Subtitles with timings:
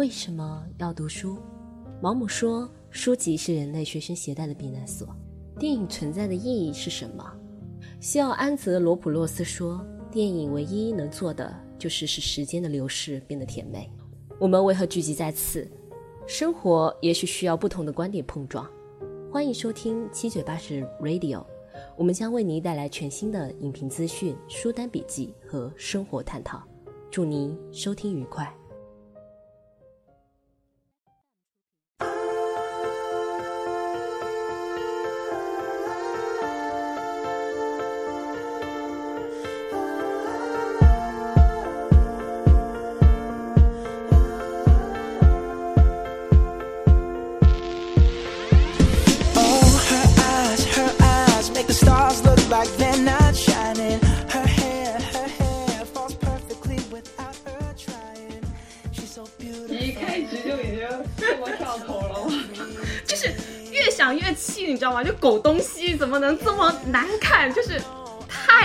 [0.00, 1.36] 为什么要读书？
[2.00, 5.06] 毛姆说，书籍是人类随身携带的避难所。
[5.58, 7.22] 电影存在的意义是什么？
[8.00, 13.92] 西奥安泽罗普洛斯说，电影唯一能做的就是使时间的流逝变得甜美。
[14.38, 15.70] 我们为何聚集在此？
[16.26, 18.66] 生活也许需要不同的观点碰撞。
[19.30, 21.44] 欢迎收听七嘴八舌 Radio，
[21.98, 26.62] 我们将为您带来全新的影评资讯、书单笔记和生活探讨。
[27.10, 28.50] 祝您收听愉快。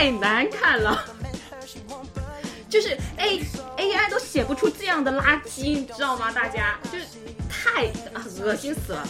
[0.05, 1.03] 太难看了，
[2.69, 3.41] 就是 A
[3.77, 6.31] A I 都写不出这样的垃圾，你知道吗？
[6.31, 7.05] 大家就是
[7.49, 7.87] 太
[8.39, 9.07] 恶心死了。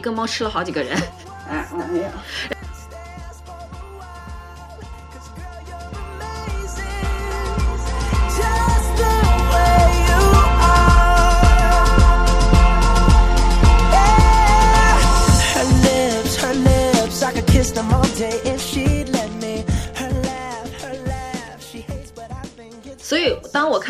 [0.00, 0.96] 一个猫吃了好几个人。
[1.46, 2.59] 哎，没有。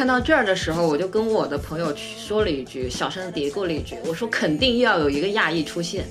[0.00, 6.06] 看到这儿的时候，我就跟我的朋友说了一句，小声嘀咕了一句，我说肯定要有一个亚裔出现，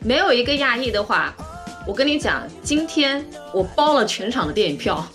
[0.00, 1.32] 没有一个亚裔的话，
[1.86, 3.24] 我跟你讲，今天
[3.54, 5.06] 我包了全场的电影票。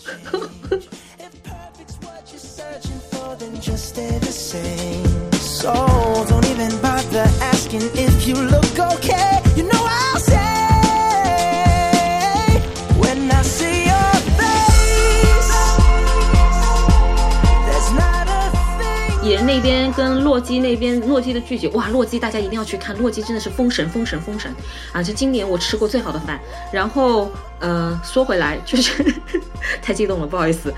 [19.36, 24.54] 那边跟洛基那边，洛基的剧集哇，洛基大家一定要去看，洛基真的是封神封神封神
[24.94, 25.04] 啊！
[25.04, 26.40] 就今年我吃过最好的饭。
[26.72, 27.30] 然后
[27.60, 29.04] 呃，说回来就是
[29.82, 30.74] 太激动了，不好意思。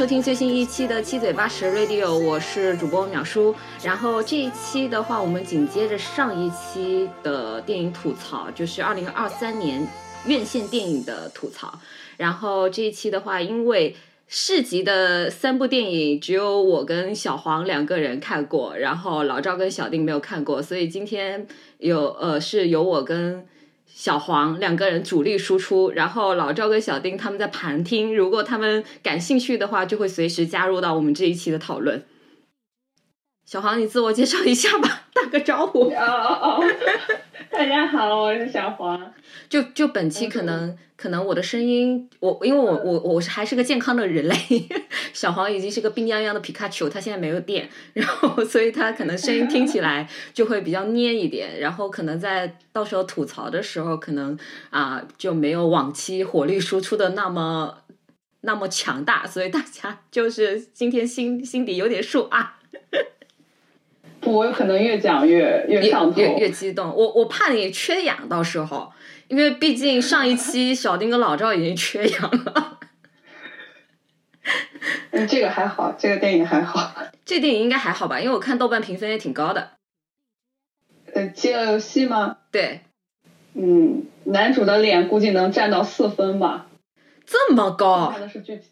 [0.00, 3.54] 收听最新一期的七嘴八舌 Radio，我是主播淼叔。
[3.84, 9.86] 然后这一期的话，我们紧接着上一期的电影吐槽，就是二零二三年
[10.24, 11.78] 院线电影的吐槽。
[12.16, 13.94] 然后这一期的话，因为
[14.26, 21.46] 市集的三部电影只有我跟小黄两个人看过，然后老赵跟小丁没有看过，所以今天
[21.76, 23.46] 有呃是由我跟。
[23.92, 28.16] 小黄两个人主力输出，然后老赵跟小丁他们在旁听。
[28.16, 32.04] 如果他们感兴趣的话，就会随时加入到我们这一期的讨论。
[33.44, 35.90] 小黄，你自我介绍一下吧，打个招呼。
[35.90, 36.64] 哦哦哦，
[37.52, 39.12] 大家好，我是小黄。
[39.48, 44.36] 就就本期可能可能我的声音，我因为我我我是还是个健康的人类，
[45.12, 54.38] 小黄已经是个病殃殃的皮卡丘，他现在没有电，然后所以他可能声音听起来就会比较蔫一点，然后可能在到时候吐槽的时候，可能
[54.70, 57.78] 啊就没有往期火力输出的那么
[58.42, 62.58] 那么强大，所以大家就是今天心心底有点数啊。
[64.20, 66.94] 服，我有可能越讲越越上头，越越激动。
[66.94, 68.92] 我我怕你缺氧，到时候，
[69.28, 72.78] 因为毕竟上一期 小丁跟老赵已经缺氧了。
[75.10, 76.94] 嗯，这个还好，这个电影还好。
[77.24, 78.20] 这电影应该还好吧？
[78.20, 79.72] 因为我看豆瓣评分也挺高的。
[81.12, 82.38] 呃，饥饿游戏吗？
[82.50, 82.80] 对。
[83.54, 86.68] 嗯，男主的脸估计能占到四分吧。
[87.26, 88.10] 这么高？
[88.10, 88.68] 看的是剧情，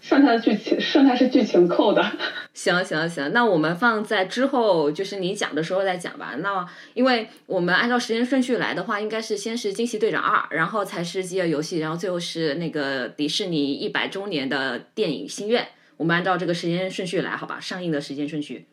[0.00, 2.04] 剩下的剧情，剩下是剧情扣的。
[2.54, 6.34] 行行行，那我们放在之后，就是你讲的时候再讲吧。
[6.38, 15.68] 那因为我们按照时间顺序来的话，应该是先是惊奇队长二，然后才是饥饿游戏，然后最后是那个迪士尼一百周年的电影心愿。
[15.96, 17.60] 我们按照这个时间顺序来，好吧？
[17.60, 18.66] 上映的时间顺序。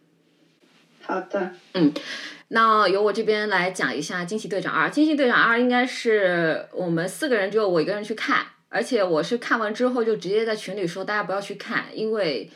[1.03, 1.51] 好的。
[1.73, 1.93] 嗯。
[2.49, 4.87] 那由我这边来讲一下《惊奇队长二》。
[4.93, 12.51] 《惊奇队长二》应该是我们四个人只有我一个人去看，而且我是看完之后就直接在群里说大家不要去看，因为，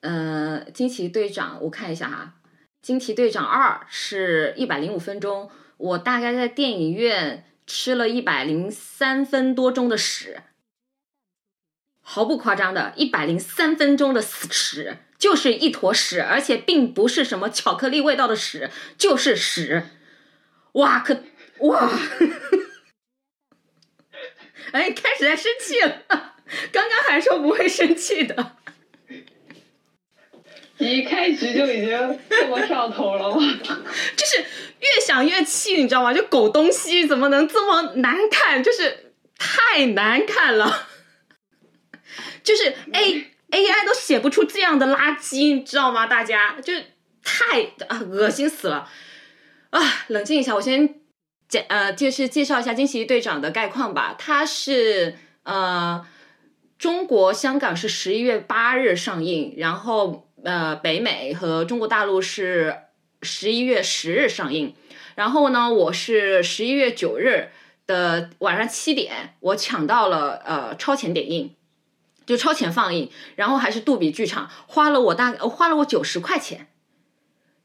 [0.00, 2.34] 呃，《惊奇队长》我看一下哈，
[2.80, 10.42] 《惊奇队长二》是一百零五分钟，我大概在电影院吃了一百零三分多钟的屎，
[12.00, 14.98] 毫不夸张的，一百零三分钟的屎。
[15.20, 19.82] 就是一坨屎，而且并不是什么巧克力味道的屎，就是屎。
[20.72, 21.22] 哇，可
[21.58, 21.90] 哇！
[24.72, 26.02] 哎，开始在生气了，
[26.72, 28.56] 刚刚还说不会生气的。
[30.78, 33.36] 一开局就已经这么上头了吗？
[34.16, 36.12] 就是越想越气，你知道吗？
[36.14, 38.62] 就狗东西怎么能这么难看？
[38.64, 40.88] 就是太难看了。
[42.42, 43.26] 就是 A。
[43.50, 46.06] AI 都写不出这样的垃圾，你知道吗？
[46.06, 46.84] 大家就是
[47.24, 48.88] 太啊恶心死了
[49.70, 50.04] 啊！
[50.06, 50.99] 冷静一下，我先
[51.50, 54.14] 介呃就是介绍一下惊奇队长的概况吧。
[54.18, 56.06] 它是呃
[56.78, 62.74] 中国香港是十一月八日上映，然后呃北美和中国大陆是
[63.20, 64.74] 十一月十日上映。
[65.16, 67.50] 然后呢，我是十一月九日
[67.86, 71.54] 的晚上七点，我抢到了呃超前点映。
[72.26, 76.68] 就超前放映，然后还是杜比剧场，花了我大呃花了我九十块钱。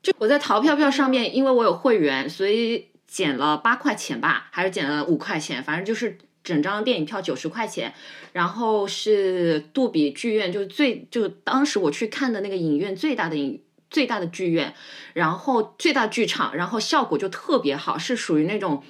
[0.01, 7.93] 就我在淘票票上面，因为我有会员，所以减了八块钱吧，还是减了五块钱，反正就是整张电影票九十块钱。
[8.33, 14.73] 然后是杜比剧院，就是最就当时我去看的那个影院最大的影最大的剧院，
[15.13, 18.83] 然后最大剧场，然后效果就特别好，是属于那种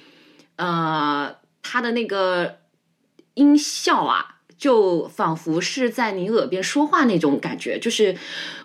[0.56, 2.58] 呃它的那个
[3.34, 4.32] 音效啊。
[4.58, 8.16] 就仿佛是在你耳边说话那种感觉，就是，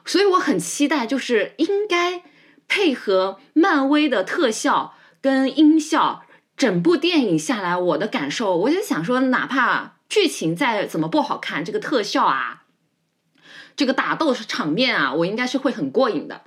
[0.06, 2.24] 所以我很期待，就是应该
[2.70, 6.24] 配合漫威的特效跟音效，
[6.58, 12.64] 整部电影下来，我的感受，我就想说，哪怕剧情再怎么不好看，这个特效啊，
[13.76, 16.42] 这个打斗场面啊，我应该是会很过瘾的。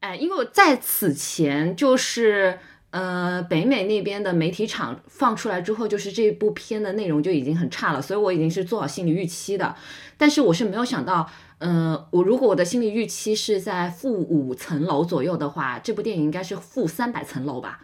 [0.00, 2.58] 哎，因为我在此前就是。
[2.92, 9.74] 呃，北美那边的媒体场放出来之后，就是这部片的内容就已经很差了，所以我已经是做好心理预期的。
[10.18, 11.26] 但是我是没有想到，
[11.60, 17.80] 嗯，我如果我的心理预期是在负五层楼左右的话，这部电影应该是负三百层楼吧？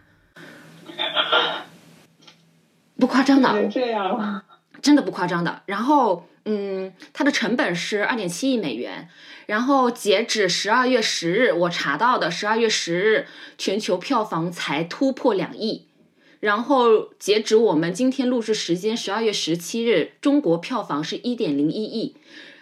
[2.99, 4.45] 不夸张的， 这样
[4.83, 5.62] 真的不夸张的。
[5.67, 6.25] 然后。
[6.50, 9.11] 嗯，它的成本是二点七亿美元，
[9.45, 13.26] 然后截止十二月十日，我查到的十二月十日
[13.59, 15.88] 全球票房才突破两亿，
[16.40, 22.17] 然后截止我们今天录制时间十二月十七日，中国票房是一点零一亿。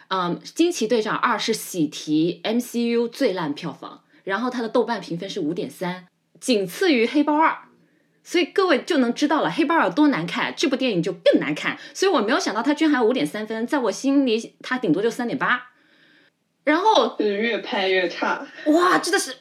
[0.08, 6.08] 嗯，惊奇队长二是喜提 MCU 最烂票房，然后它的豆瓣评分是五点三，
[6.40, 7.65] 仅次于黑豹二。
[8.28, 11.78] 所以各位就能知道了，黑豹有多难看，这部电影就更难看。
[11.94, 15.70] 所以我没有想到它居然还有五点三分，在我心里它顶多就三点八。
[16.64, 19.32] 然后是越拍越差，哇，真的是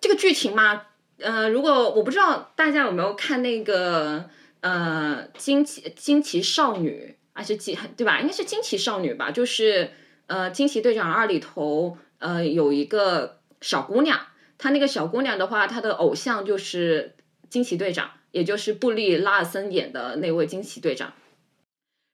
[0.00, 0.84] 这个剧情嘛？
[1.18, 4.30] 呃，如果我不知道大家有没有看那个
[4.62, 8.20] 呃惊奇惊奇少女，还是惊对吧？
[8.20, 9.30] 应该是惊奇少女吧？
[9.30, 9.90] 就是
[10.28, 14.18] 呃惊奇队长二里头呃有一个小姑娘，
[14.56, 17.16] 她那个小姑娘的话，她的偶像就是
[17.50, 18.12] 惊奇队长。
[18.32, 21.12] 也就是布利拉尔森演的那位惊奇队长，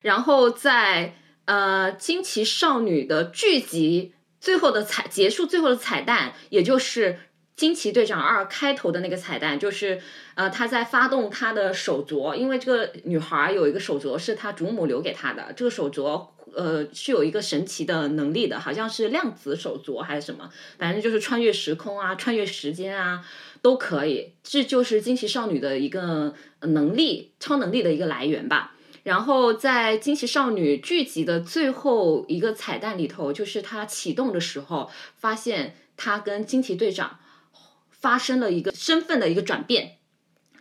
[0.00, 7.18] 然后在呃惊奇少女的剧集最后的彩结束最后的彩蛋，也就是
[7.54, 10.00] 惊奇队长二开头的那个彩蛋，就是
[10.34, 23.24] 呃他在发动他的手镯，因为这个女孩有一个手镯是她祖母留给她的，这个手镯呃是有一个神奇的能力的，好像是量子手镯还是什么，反正就是穿越时空啊，穿越时间啊。
[23.66, 28.76] 都可以，这就是惊奇少女的一个能力，超能力的一个来源吧。
[29.02, 37.18] 然后在惊奇少女剧集的最后一个彩蛋里头，就是她启动的时候，发现她跟惊奇队长
[37.90, 39.96] 发生了一个身份的一个转变，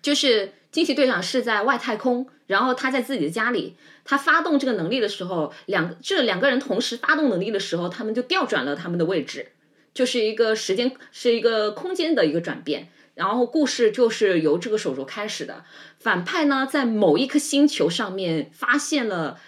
[0.02, 9.52] 就是惊奇队长是在外太空，然后他在自己的家里，他发动这个能力的时候，两这两个人同时发动能力的时候，他们就调转了他们的位置，
[9.96, 12.90] 就是一个时间是一个空间的一个转变。
[13.16, 15.64] 然后故事就是由这个手镯开始的。
[16.00, 19.40] 反派呢，在某一颗星球上面发现了，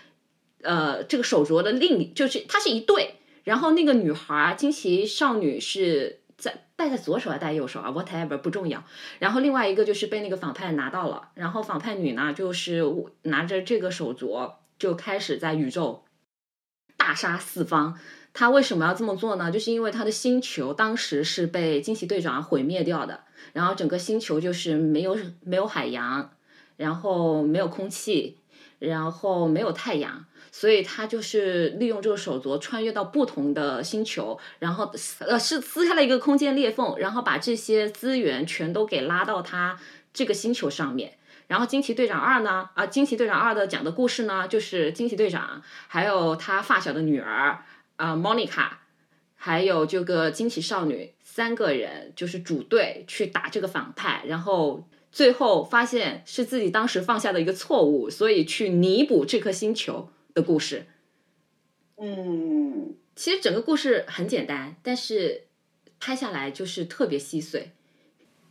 [0.62, 3.16] 呃，这个手镯的另就是它是一对。
[3.44, 8.86] 然后那个女孩惊奇少女是在戴在左手还戴右手啊？whatever 不重要。
[9.20, 11.32] 然后另外一个就是被那个反派拿到了。
[11.34, 12.86] 然后反派女呢，就是
[13.24, 16.06] 拿着这个手镯就开始在宇宙
[16.96, 18.00] 大杀四方。
[18.40, 19.50] 他为什么要这么做呢？
[19.50, 23.22] 就是因为他的星球当时是被惊奇队长毁灭掉的。
[23.54, 26.30] 然后整个星球就是没有没有海洋，
[26.76, 28.38] 然后没有空气，
[28.78, 39.80] 然后没有太阳，所以他就是利用这个手镯穿越到不同的星球，然后呃是撕开了一个空间裂缝，然后把这些资源全都给拉到他
[40.14, 41.18] 这个星球上面。
[41.48, 47.64] 然后惊奇队长二呢啊，惊奇队长二的讲的故事呢，就是惊奇队长还有他发小的女儿
[47.98, 48.70] 啊，Monica，，
[49.36, 51.14] 还有这个惊奇少女。
[51.22, 60.88] 三个人就是组队去打这个反派，然后最后发现是自己当时犯下的一个错误，所以去弥补这颗星球的故事。
[61.98, 65.44] 嗯，其实整个故事很简单，但是
[66.00, 67.72] 拍下来就是特别细碎。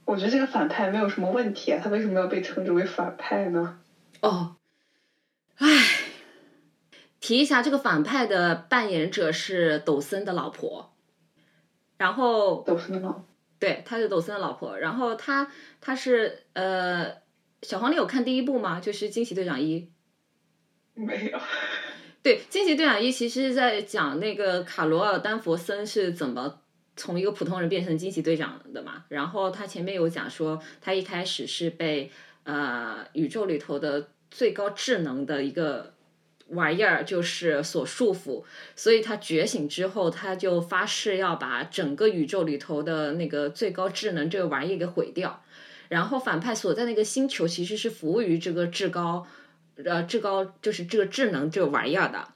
[0.04, 3.80] 我觉得这个反派没有什么问题啊，他为什么要被称之为反派呢？
[4.20, 4.54] 哦，
[5.56, 5.95] 唉，
[7.20, 10.92] 提一下，这个反派的扮演者是抖森的老婆。
[11.96, 13.22] 然后，抖森的老
[13.58, 14.78] 对，他是抖森的老婆。
[14.78, 17.10] 然后他他是呃，
[17.62, 18.78] 小黄，你有看第一部吗？
[18.80, 19.80] 就是《惊奇队长一》。
[20.94, 21.38] 没有。
[22.22, 26.60] 对，《惊奇队长一》其实是在讲那个卡罗尔·丹佛森是怎么
[26.96, 29.04] 从一个普通人变成惊奇队长的嘛。
[29.08, 32.12] 然后他前面有讲说，他一开始是被
[32.44, 35.95] 呃宇宙里头的最高智能的一个。
[36.48, 38.44] 玩意儿就是所束缚，
[38.76, 45.42] 所以他觉醒之后，他就发誓要把整个宇宙里头的那个最高智能这个玩意儿给毁掉。
[45.88, 49.26] 然后反派所在那个星球其实是服务于这个至高，
[49.84, 52.28] 呃，至高就是这个智能这个玩意儿的，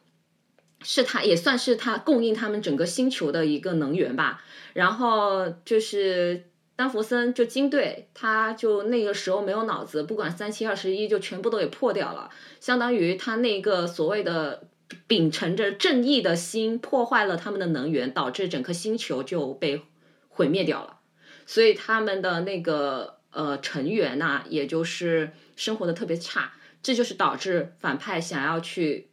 [0.83, 4.43] 是他也算是他供应他们整个星球的一个能源吧。
[4.75, 6.50] 然后就是。
[6.81, 12.31] 丹佛森就金队，他就那个时候没有脑子，不管三七二十一，就全部都给破掉了。
[12.59, 14.67] 相当于他那个所谓的
[15.07, 19.83] 秉承着正义的心，破坏了他们的能源，导致整颗星球就被
[20.31, 21.01] 毁灭掉了。
[21.45, 29.11] 所以他们的那个呃成员呐，也就是生活的特别差，这就是导致反派想要去，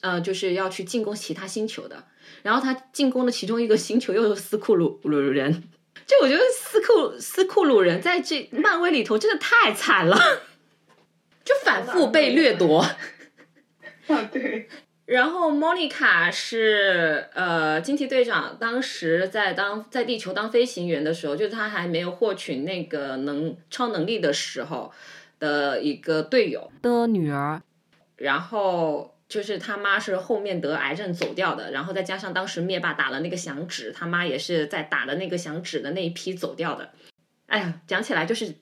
[0.00, 2.06] 呃，就是要去进攻其他星球的。
[2.42, 5.64] 然后他进攻的其中一个星球又是斯库鲁鲁人。
[6.06, 10.16] 就我觉得斯库斯库鲁人在这漫威里头真的太惨了，
[11.44, 12.80] 就反复被掠夺。
[12.80, 14.68] 啊， 对。
[15.06, 24.90] 然后莫妮卡是呃惊奇队长当时在当在地球当飞行员的时候，就是他还没有获取那个能超能力的时候
[25.38, 27.60] 的一个队友的女儿，
[28.16, 29.13] 然后。
[29.26, 36.90] 就是他妈是后面得癌症走掉的，然后再加上当时灭霸打了那个响指，他妈也是在打的那个响指的那一批走掉的。
[37.46, 38.56] 哎呀，讲起来就是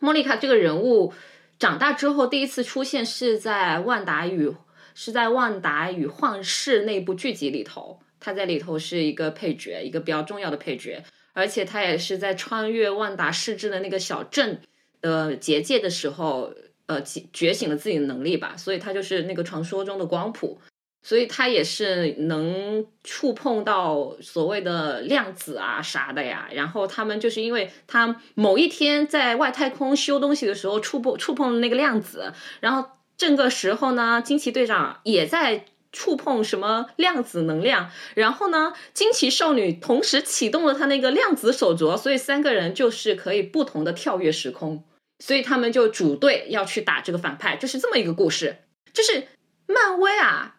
[0.00, 1.14] 莫妮卡这个人物
[1.58, 4.54] 长大之后第一次出现是在《万达与
[4.94, 14.60] 是在万达与幻视》那部剧集里头，他在里头是一个配角，一个比较重要的配角，而且他也是在穿越万达市治的那个小镇
[15.00, 16.52] 的结界的时候。
[16.86, 20.60] 呃，觉醒了自己的能力吧，所以他就是那个传说中的光谱，
[21.02, 26.48] 所以他也是能触碰到所谓的量子啊啥的呀。
[26.52, 44.84] 然后他们就是因为他某一天在外太空修东西的时候触碰触碰了那个量子，然后这个时候呢，惊奇队长也在触碰什么量子能量，然后呢，惊奇少女同时启动了她那个量子手镯，所以三个人就是可以不同的跳跃时空。
[45.18, 48.58] 所以他们就组队要去打这个反派，就是这么一个故事。
[48.92, 49.28] 就是
[49.66, 50.56] 漫威啊，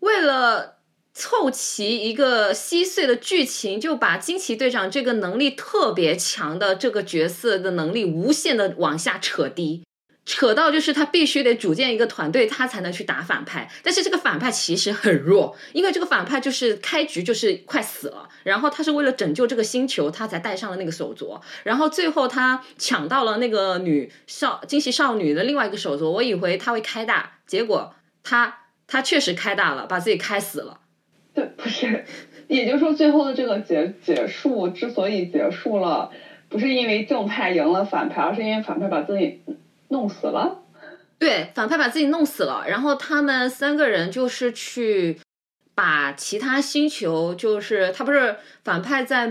[0.00, 0.78] 为了
[1.14, 9.85] 凑齐一个稀碎的剧情，就把惊奇队长这个能力特别强的这个角色的能力无限的往下扯低。
[10.26, 13.70] 扯到就是他必须得组建一个团队，他才能去打反派。
[13.82, 18.28] 但是这个反派其实很弱，因为这个反派就是开局就是快死了。
[18.42, 21.40] 然后他是为了拯救这个星球，他才戴上了那个手镯。
[21.62, 26.10] 然后最后他抢到了那个女少惊喜少女的另外一个手镯。
[26.10, 30.80] 我以为他会开大，结果他他确实开大了，把自己开死了。
[31.34, 32.04] 对，不是，
[32.48, 36.10] 也就是说，最后的这个结结束之所以结束了，
[36.48, 39.42] 不是因为正派赢了反派，而是因为反派把自己
[39.88, 40.62] 弄死了。
[41.18, 45.18] 对，反派把自己弄死了，然后他们三个人就是去
[45.74, 49.30] 把其他星球，就是他不是反派在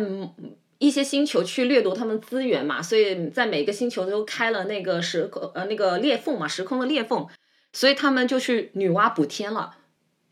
[0.79, 7.27] 一些星球去掠夺他们资源嘛，所以在每个星球都开了那个时空呃那个裂缝嘛，时空的裂缝，
[7.71, 9.75] 所以他们就去女娲补天了。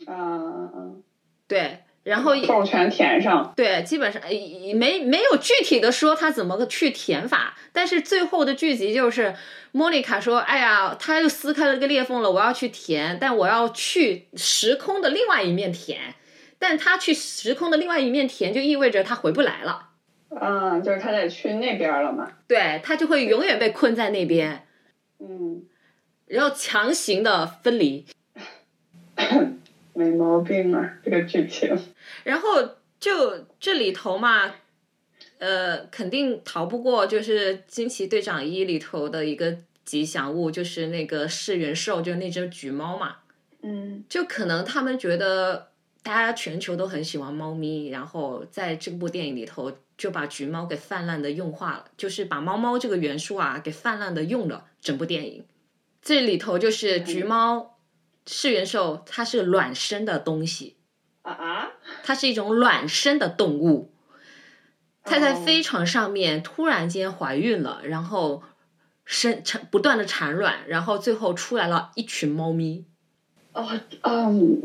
[0.08, 1.04] 嗯，
[1.48, 3.54] 对，然后洞全填上。
[3.56, 4.22] 对，基本上
[4.76, 9.36] 没没有具体的说他怎么个去填法，但是最后的剧集就是
[9.72, 16.16] 莫妮卡说：“哎呀，他又撕开了个裂缝了，我要去填，但我要去时空的另外一面填，
[16.60, 19.90] 但他去时空的另外一面填，就意味着他回不来了。”
[20.42, 22.28] 嗯，就是他得去那边了嘛。
[22.48, 24.68] 对他就会永远被困在那边。
[25.20, 25.64] 嗯，
[26.26, 28.06] 然后强行的分离。
[29.94, 31.78] 没毛病啊，这个剧情。
[32.24, 32.48] 然后
[33.00, 34.54] 就这里头嘛，
[35.38, 43.18] 呃，肯定逃不过就是《惊奇队长一》里头的一个吉祥物，就是那个噬元兽，就那只橘猫嘛。
[43.62, 44.04] 嗯。
[44.10, 45.70] 就可能他们觉得
[46.02, 55.46] 大家全球都很喜欢猫咪，然后在这部电影里头就把橘猫给泛滥的用化了，就是把猫猫这个元素啊给泛滥的用了整部电影。
[56.02, 57.73] 这里头就是橘猫。
[58.26, 60.78] 噬元兽它是卵生的东西
[61.22, 61.72] 啊啊！
[62.04, 63.92] 它是一种卵生的动物，
[65.04, 68.44] 它在飞船上面突然间怀孕了，然后
[69.06, 72.86] 生产不断的产卵，然后最后出来了一群猫咪。
[73.54, 73.70] 哦，
[74.02, 74.64] 嗯，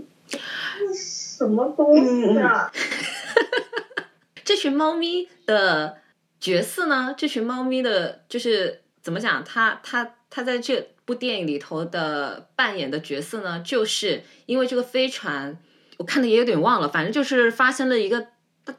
[0.94, 2.70] 什么东西啊？
[4.44, 5.98] 这群猫咪的
[6.40, 7.14] 角色呢？
[7.18, 9.42] 这群猫咪的，就是怎么讲？
[9.42, 10.88] 他他他在这。
[11.08, 15.58] 部电影里头的扮演的角色呢，就是因为这个飞船，
[15.96, 18.26] 我看的也有点忘了，反正就是发生了一个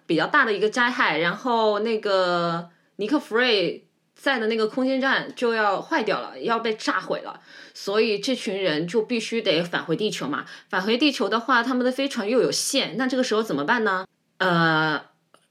[0.05, 7.39] 比较大的一个灾害，然后那个尼克弗瑞在的那个空间站就要坏掉了，要被炸毁了，
[7.73, 10.45] 所以这群人就必须得返回地球嘛。
[10.69, 14.05] 返回地球的话，他们的飞船又有限，那这个时候怎么办呢？
[14.37, 15.03] 呃，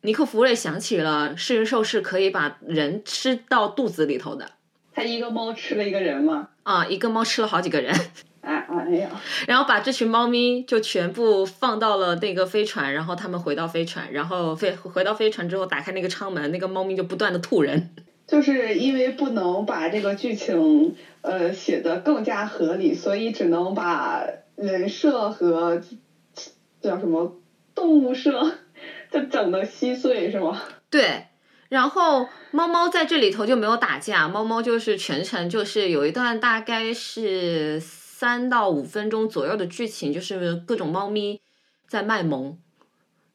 [0.02, 4.52] 尼克弗瑞想起了噬人兽是可以把人吃到肚子里头的。
[4.98, 6.48] 他一个猫吃了一个人吗？
[6.64, 7.94] 啊，一个猫吃了好几个人。
[8.42, 9.08] 哎哎呀！
[9.46, 17.94] 然后把这群猫咪就全部放到了那个飞船，然后他们回到飞船，然后飞回到飞船之后，打开那个舱门，那个猫咪就不断的吐人。
[18.26, 24.24] 就是因为不能把这个剧情呃写的更加合理，所以只能把
[24.56, 25.80] 人设和
[26.80, 27.36] 叫什么
[27.74, 28.52] 动物设
[29.12, 30.60] 就整的稀碎，是吗？
[30.90, 31.27] 对。
[31.68, 41.40] 然后猫猫在这里头就没有打架，猫猫就是全程就是有一段大概是三到五分钟左右的剧情，就是各种猫咪
[41.86, 42.58] 在卖萌。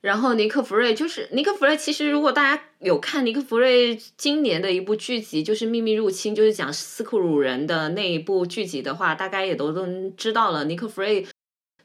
[0.01, 11.25] 然后尼克弗瑞就是尼克弗瑞，其实如果大家有看尼克弗瑞今年的一部剧集，就是《秘密入侵》，就是讲斯库鲁人的那一部剧集的话，大概也都都知道了尼克弗瑞。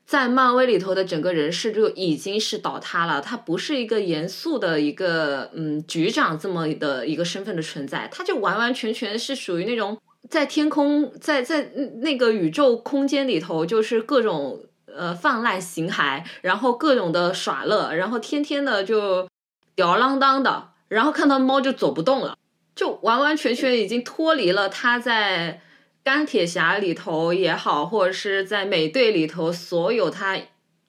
[0.09, 19.29] 在漫威里头的整个人事就已经是倒塌了，他不是一个严肃的一个嗯局长这么的一个身份的存在，他就完完全全是属于那种在天空在在那个宇宙空间里头，就是各种呃放滥形骸，然后各种的耍乐，然后天天的就
[19.75, 22.38] 吊儿郎当的，然后看到猫就走不动了，
[22.75, 25.61] 就完完全全已经脱离了他在。
[26.09, 30.40] 钢铁侠里头也好，或者是在美队里头，所有他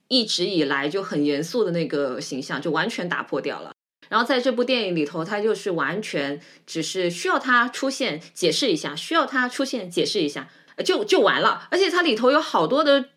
[0.08, 3.73] 一直以来就很严肃的那个形象，就完全打破掉了。
[4.08, 10.47] 然后在这部电影里头，他就是完全只是需要他出现解释一下，需要他出现解释一下，
[10.86, 11.67] 就就完了。
[11.69, 13.10] 而且它里头有好多的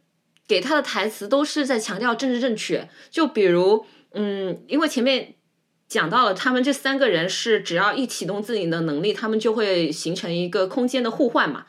[0.49, 5.37] 给他的台词都是在强调政治正确，就比如，嗯，因为前面
[5.87, 11.67] 讲到了，他们这三个人是只要一启动自己的能力，他们就会形成一个空间的互换嘛。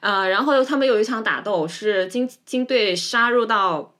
[0.00, 3.94] 啊，然后他们有一场打斗，是金金队杀入到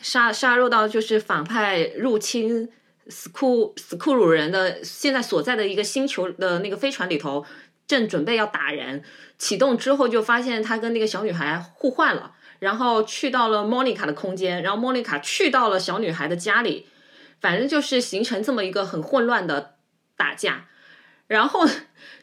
[0.00, 2.68] 杀杀入到就是反派入侵
[3.08, 7.46] 斯库斯库鲁人的现在所在的一个星球的那个飞船里头，
[7.86, 9.04] 正准备要打人，
[9.38, 16.88] 启动之后就发现他跟那个小女孩互换了，然后去到了莫妮卡的空间，然后莫妮卡去到了小女孩的家里，
[17.40, 19.76] 反正就是形成这么一个很混乱的
[20.16, 20.66] 打架，
[21.28, 21.64] 然后。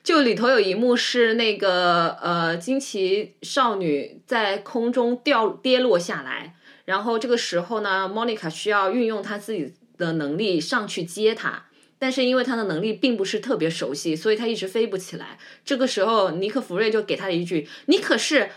[0.04, 11.66] 就里头有一幕是那个呃惊奇少女在空中掉跌落下来，然后这个时候呢，，Monica 需要运用她自己的能力上去接她，
[11.98, 15.38] 但是因为她的能力并不是特别熟悉，所以她一直飞不起来。
[15.64, 18.50] 这个时候，尼克弗瑞就给她一句：“你可是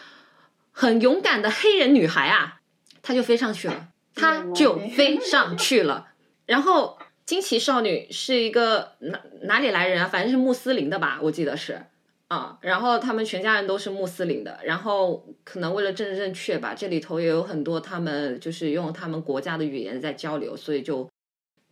[0.70, 2.61] 很勇敢的黑人女孩啊！”
[3.02, 3.88] 她就飞上去了。
[4.14, 6.09] 他就飞上去了。
[6.44, 6.98] 然后
[7.33, 10.07] 惊奇少女是一个哪哪里来人啊？
[10.07, 11.83] 反正是穆斯林的吧，我记得是
[12.29, 12.59] 啊。
[12.61, 14.61] 然后他们全家人都是穆斯林的。
[14.64, 21.09] 然后可能为了政治正确吧，这里头也有很多他们就是用他们国家的语言在交流，所以就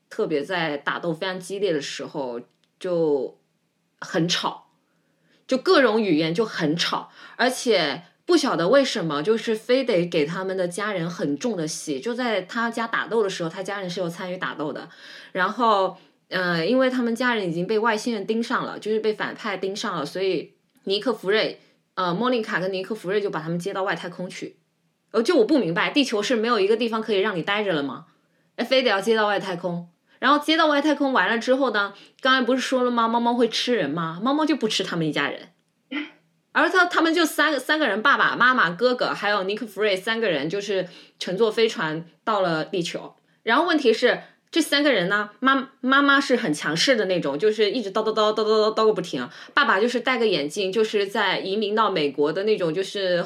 [0.08, 2.40] 特别在打斗非常激烈的时候
[2.78, 3.38] 就
[4.00, 4.70] 很吵，
[5.46, 8.04] 就各种语言就很吵，而且。
[8.30, 11.98] 不晓得为什么，就是非得给他们的家人很重的戏。
[11.98, 14.88] 就在他家打斗的时候，他家人是有参与打斗的。
[15.32, 15.96] 然后，
[16.28, 20.52] 呃，因为他们家人已经被外星人盯上了，就是被反派盯上了，所以
[20.84, 21.60] 尼克弗瑞，
[21.96, 24.58] 呃，莫妮卡跟尼克弗瑞就把他们接到外太空去。
[25.10, 28.06] 呃，就我不明白，地球是没有一个地方可以让你待着了吗？
[28.54, 29.88] 哎，非得要接到外太空。
[30.20, 33.08] 然后接到外太空完了之后呢，刚才不是说了吗？
[33.08, 34.20] 猫猫会吃人吗？
[34.22, 35.48] 猫猫就不吃他们一家人。
[36.52, 43.14] 而他他们就三个三个人，爸爸妈妈、哥哥，还有尼克弗瑞三个人，就是乘坐飞船到了地球。
[43.44, 49.28] 然后问题是，这三个人呢，妈妈妈是很强势的那种，就是一直叨叨叨叨叨叨叨个不停。
[49.54, 53.24] 爸爸就是戴个眼镜，就是在移民到美国的那种，就是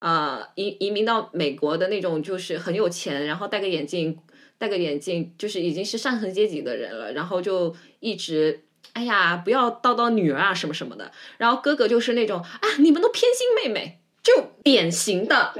[0.00, 4.18] 呃移移民到美国的那种，就是很有钱，然后戴个眼镜，
[4.58, 8.65] 戴个眼镜，就是已经是上层阶级的人了，然后就一直。
[8.96, 11.12] 哎呀，不要叨叨女儿啊什么什么的。
[11.36, 15.52] 然后哥哥就是那种啊，你们都偏心妹妹，就典型的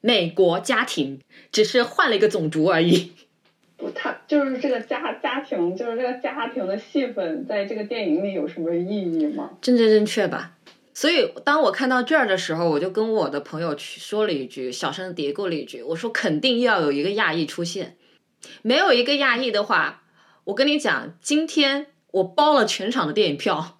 [0.00, 1.20] 美国家庭，
[1.52, 3.12] 只是换了一个种族而已。
[3.78, 9.50] 不，他就是这个家家庭，就是这个家庭的戏份，在这个电影里有什么意义吗？
[9.62, 10.56] 正正正确吧。
[10.92, 17.96] 所以当我看到这儿的时候，我就跟我的朋友去说了一句，小声嘀咕了一句，我说肯定要有一个亚裔出现，
[18.62, 20.02] 没有一个亚裔的话，
[20.42, 21.86] 我跟你讲，今天。
[22.14, 23.76] 我包了全场的电影票，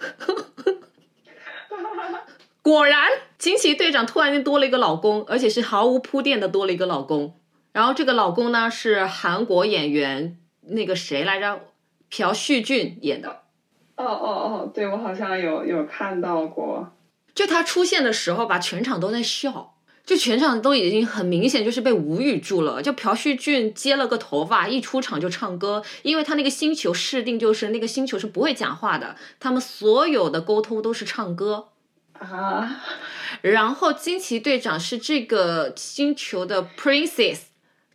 [2.63, 7.39] 果然惊奇队长突然间多了一个老公，而且是毫无铺垫的多了一个老公。
[7.73, 11.61] 然后这个老公呢是韩国演员那个谁来着，
[12.09, 13.43] 朴叙俊演的。
[13.97, 16.91] 哦哦哦，对我好像有有看到过。
[17.35, 19.74] 就他出现的时候吧，全场都在笑。
[20.07, 22.83] 就全场都已经很明显就是被无语住了。
[22.83, 31.69] 就朴叙俊接了个头发，一出场就唱歌，因为他那个星球设定就是那个星球是不会讲话的，他们所有的沟通都是唱歌
[32.13, 32.83] 啊。
[33.41, 37.39] 然后惊奇队长是这个星球的 princess，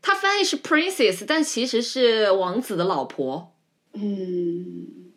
[0.01, 3.53] 他翻译是 princess，但其实是王子的老婆。
[3.93, 5.11] 嗯，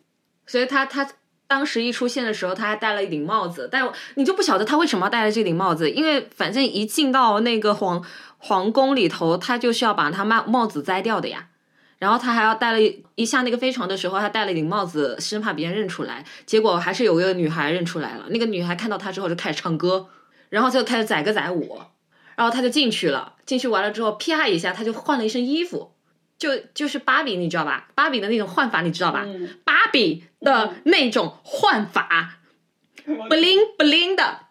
[0.45, 1.09] 所以他他。
[1.53, 8.03] 当时一出现的时候，他还戴了一顶帽子，但你就不晓得他为什么要戴了这顶帽子，因为反正一进到那个皇
[8.39, 11.49] 皇宫里头，他就是要把他帽帽子摘掉的呀。
[11.99, 12.79] 然后他还要戴了
[13.13, 16.25] 一下那个飞船的时候，他戴了一顶帽子，生怕别人认出来。
[16.47, 20.07] 结果还是有个女孩认出来了，那个女孩看到他之后就开始唱歌，
[20.49, 21.79] 然后就开始载歌载舞，
[22.35, 23.33] 然后他就进去了。
[23.45, 25.91] 进去完了之后，啪一下他就换了一身衣服。
[26.39, 27.87] 就就是芭比，你知道吧？
[27.95, 29.23] 芭比的那种换法，你知道吧？
[29.63, 32.39] 芭比的那种换法
[33.05, 34.41] ，bling bling 的，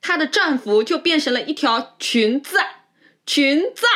[0.00, 2.58] 她的战服就变成了一条裙子，
[3.26, 3.86] 裙子。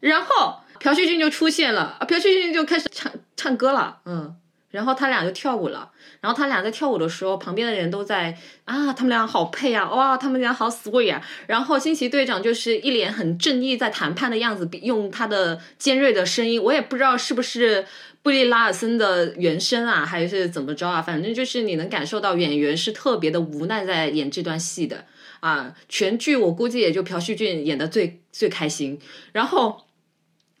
[0.00, 4.36] 然后朴叙俊就出现了，朴叙俊就开始唱唱歌了，嗯。
[4.72, 5.88] 然后他俩就跳舞了，
[6.20, 11.22] 然后他俩在跳舞的时候，旁边的人都在啊，他们俩好配啊，哇，他们俩好 sweet 啊。
[11.46, 17.86] 然后惊奇队长就是一脸很正义在谈判的样子，用他的尖锐的声音，我也不知道是不是
[18.22, 25.04] 布利拉尔森的原声啊，还是怎么着啊，反正就是你能感受到演员是特别的无奈在演这段戏的
[25.40, 25.74] 啊。
[25.88, 28.98] 全剧我估计也就朴叙俊演的最最开心，
[29.32, 29.82] 然后。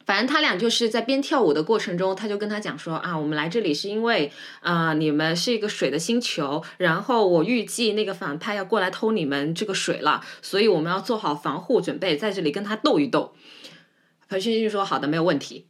[0.04, 13.32] 反正他俩就是在边跳舞的过程中，他就跟他讲说啊，我们来这里是因为啊，你们是一个水的星球，然后我预计那个反派要过来偷你们这个水了，所以我们要做好防护准备，在这里跟他斗一斗。
[14.28, 15.66] 裴勋就说好的，没有问题，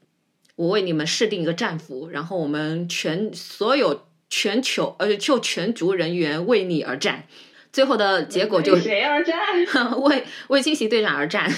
[0.57, 7.27] 我为你们设定一个战俘，然后我们全所有全球呃就全族人员为你而战。
[7.73, 9.39] 最后的结果就谁而战？
[10.03, 11.51] 为为惊喜队长而战。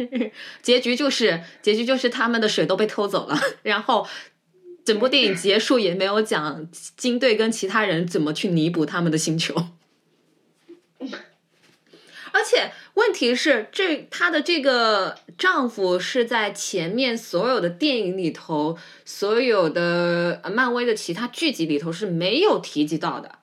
[0.60, 4.06] 结局就是结局就是他们的水都被偷走了， 然后
[4.84, 9.54] 整部电影结束也没有讲金队跟其他人怎么去弥补他们的星球。
[12.32, 23.38] 而且问题是，这她的这个丈夫是在前面所有的电影里头，所有的漫威的其他剧集里头是没有提及到的。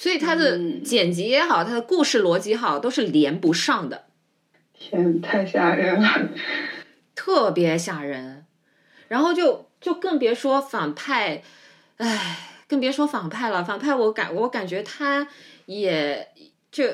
[0.00, 4.06] 所以它的剪辑也好，它的故事逻辑好，都是连不上的。
[4.72, 6.30] 天，太吓人了，
[7.14, 8.46] 特别吓人。
[9.08, 11.42] 然后就就更别说反派，
[11.98, 13.62] 唉，更别说反派了。
[13.62, 15.28] 反派我感我感觉他
[15.66, 16.28] 也
[16.72, 16.86] 就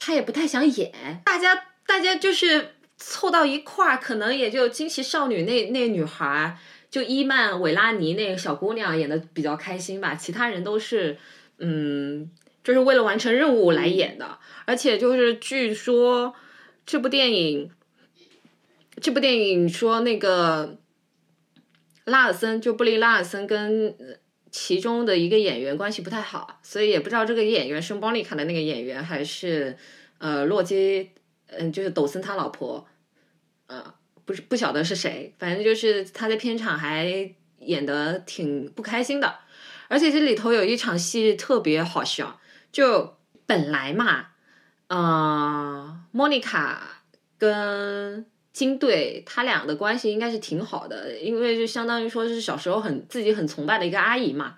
[0.00, 1.22] 他也不太想演。
[1.24, 6.56] 大家大家就是凑到一块儿，可能也就惊奇少女那那女孩儿，
[6.90, 11.16] 就伊曼韦拉尼那个小姑娘演的比较开心吧，其他人都是
[11.64, 12.28] 嗯，
[12.64, 16.34] 就是为了完成任务来演的，而且就是据说
[16.84, 17.70] 这部电影，
[19.00, 20.76] 这部电影说那个
[22.04, 23.94] 拉尔森就布利拉尔森跟
[24.50, 29.76] 其中的一个演员关系不太好，所以也不知道这个演员是莫妮卡的那个演员还是
[30.18, 31.10] 呃洛基，
[31.46, 32.84] 嗯，就是抖森他老婆，
[33.68, 33.94] 呃，
[34.24, 39.38] 不是不晓得是谁，反正就是他在片场还演的挺不开心的，
[39.92, 42.40] 而且这里头有一场戏特别好笑，
[42.72, 44.28] 就本来嘛，
[44.86, 47.02] 呃，莫妮卡
[47.36, 48.24] 跟
[48.54, 54.54] 金队他俩的关系应该是挺好的，因为就相当于说是小时候很自己很崇拜的一个阿姨嘛。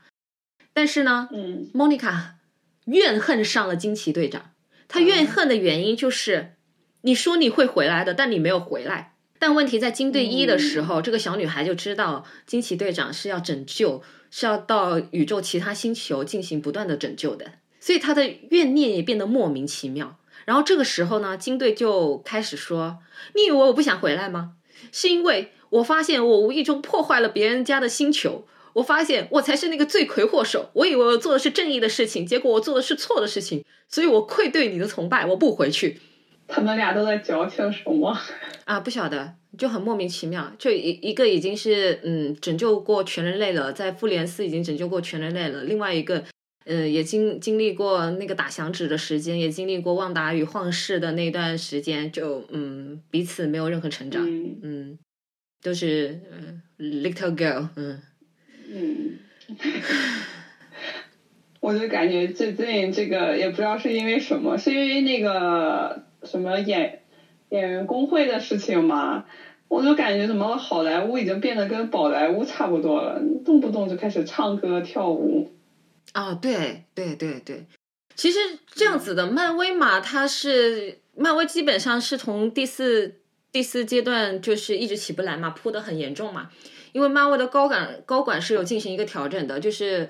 [0.73, 2.37] 但是呢，嗯莫妮卡
[2.85, 4.53] 怨恨上了惊奇队长。
[4.87, 6.55] 她怨恨的原因就是，
[7.01, 9.17] 你说你会回来的，但你没有回来。
[9.41, 14.01] 但问题在金队一的时候，这个小女孩就知道惊奇队长是要拯救，
[14.37, 20.17] 是要到宇宙其他星球进行不断的拯救的，所以他的怨念也变得莫名其妙。
[20.45, 22.99] 然后这个时候呢，金队就开始说
[23.37, 24.55] ：“你以为我不想回来吗？
[24.91, 30.69] 是因为我发现我无意中破坏了别人家的星球，我发现我才是那个罪魁祸首。
[30.73, 36.01] 我以为我做的是正义的事情，结果我做的是错的事情，所以我愧对你的崇拜，我不回去。”
[36.47, 38.17] 他们俩都在矫情什么？
[38.65, 40.53] 啊，不晓得，就很莫名其妙。
[40.59, 46.25] 就一一个已经是嗯拯救过全人类了，在复联四已经拯救过全人类了，另外一个。
[46.67, 54.99] 嗯，也经经历过那个打响指的时间，也经历过旺达与幻视的那段时间，就嗯彼此没有任何成长，嗯嗯，
[55.63, 58.01] 都是嗯 little girl，嗯
[58.73, 59.19] 嗯，
[61.61, 67.03] 我就感觉最近这个也不知道是因为什么，是因为那个什么演
[67.51, 69.25] 演员工会的事情嘛？
[69.69, 75.51] 我就感觉怎么好莱坞已经变得跟宝莱坞差不多了，动不动就开始唱歌跳舞。
[76.13, 77.65] 啊，对对对对，
[78.15, 86.51] 其实这样子的漫威嘛，它是漫威基本上是从第四第四阶段就是一直起不来嘛，扑的很严重嘛。
[86.93, 90.09] 因为漫威的高管高管是有进行一个调整的，就是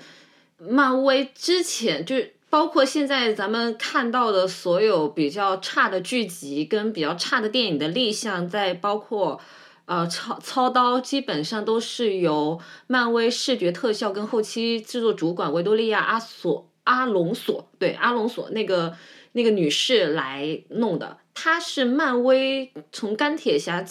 [0.59, 9.39] 漫威之前就是包括现在咱们看到的所有比较差的剧集跟比较差的电影的立项，再包括。
[9.87, 18.97] 呃，操操刀基本上都是由漫威视觉特效跟后期制作主管维多利亚阿索阿隆索对阿隆索那个
[19.33, 21.19] 那个女士来弄的。
[21.35, 23.85] 她是漫威从钢铁侠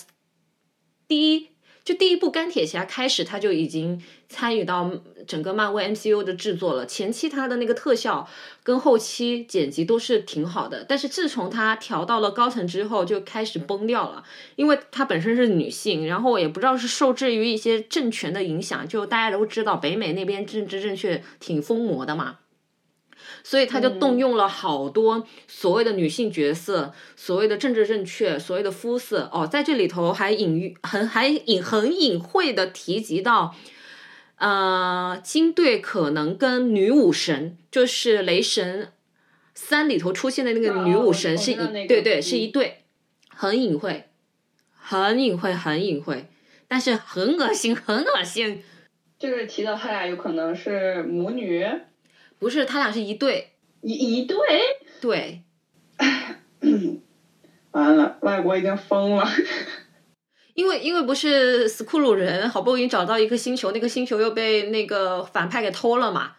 [1.06, 1.50] 第一
[1.84, 4.90] 就第一部钢铁侠开始，她就已经参与到
[5.26, 6.86] 整个漫威 MCU 的制作了。
[6.86, 8.28] 前期它的那个特效
[8.62, 14.24] 跟后期剪辑都是挺好的，但是自从它调到了高层之后，就开始崩掉了。
[14.56, 22.38] 因为她本身是女性，然后也不知道是受制于一些政权的影响，就大家都知道北美那边政治正确挺疯魔的嘛，
[23.42, 33.54] 所以他就动用了好多所谓的女性角色，所谓的政治正确，所谓的肤色哦，在这里头还隐喻很还隐很隐晦的提及到。
[34.46, 38.92] 呃，金队可能跟女武神，就是雷神
[39.54, 41.54] 三里头出现的那个女武神是一、
[41.86, 42.84] 对对嗯是一对，
[43.30, 44.04] 很隐晦，
[44.76, 46.26] 很隐晦，很隐晦，
[46.68, 48.62] 但是很恶心，很恶心。
[49.18, 51.66] 就是提到他俩有可能是母女，
[52.38, 54.36] 不是，他俩是一对，一一对。
[55.00, 55.40] 对，
[57.72, 59.26] 完了，外国已经疯了。
[60.54, 66.32] 因为因为不是斯库鲁人好不容易找到一个星球，那个星球又被那个反派给偷了嘛，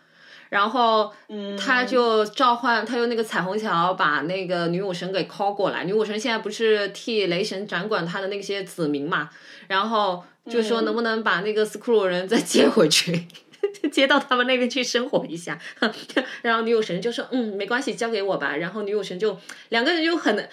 [0.50, 5.84] 然后嗯，他就召唤，他用那个彩虹桥把那个女武神给 call 过来。
[5.84, 9.30] 女武神现在不是替雷神掌管他的那些子民嘛，
[9.68, 13.28] 然后就说嗯能不能把那个斯库鲁人再接回去，
[13.92, 15.60] 接到他们那边去生活一下。
[16.42, 18.56] 然后女武神就说嗯没关系，交给我吧。
[18.56, 20.50] 然后女武神就两个人就很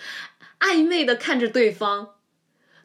[0.59, 2.09] 暧昧的看着对方。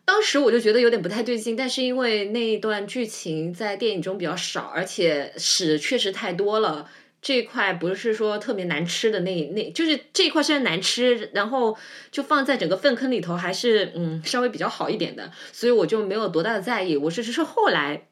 [0.07, 6.89] 当时我就觉得有点不太对劲，但是因为那一段剧情在电影中比较少，而且屎确实太多了，
[7.21, 11.77] 这块不是说特别难吃的那那，就是这一块虽然难吃，然后
[12.09, 16.95] 就放在整个粪坑里头还是嗯稍微比较好一点的，所以我就没有多大的在意。
[16.95, 18.07] 我只是后来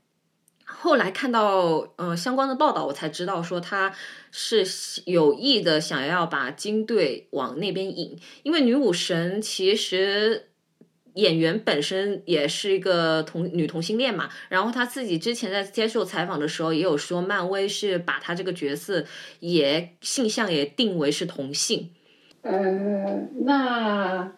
[0.66, 3.96] 后来看到呃相关的报道，我才知道说他
[4.34, 4.66] 是
[5.06, 10.50] 有意的想要把金队往那边引，因为女武神其实。
[11.16, 19.06] 演员本身也是一个同女同性恋嘛，然后她自己之前在接受采访的时候也有说，漫威是把她这个角色
[19.40, 21.92] 也性向也定为是同性。
[22.42, 24.34] 呃，那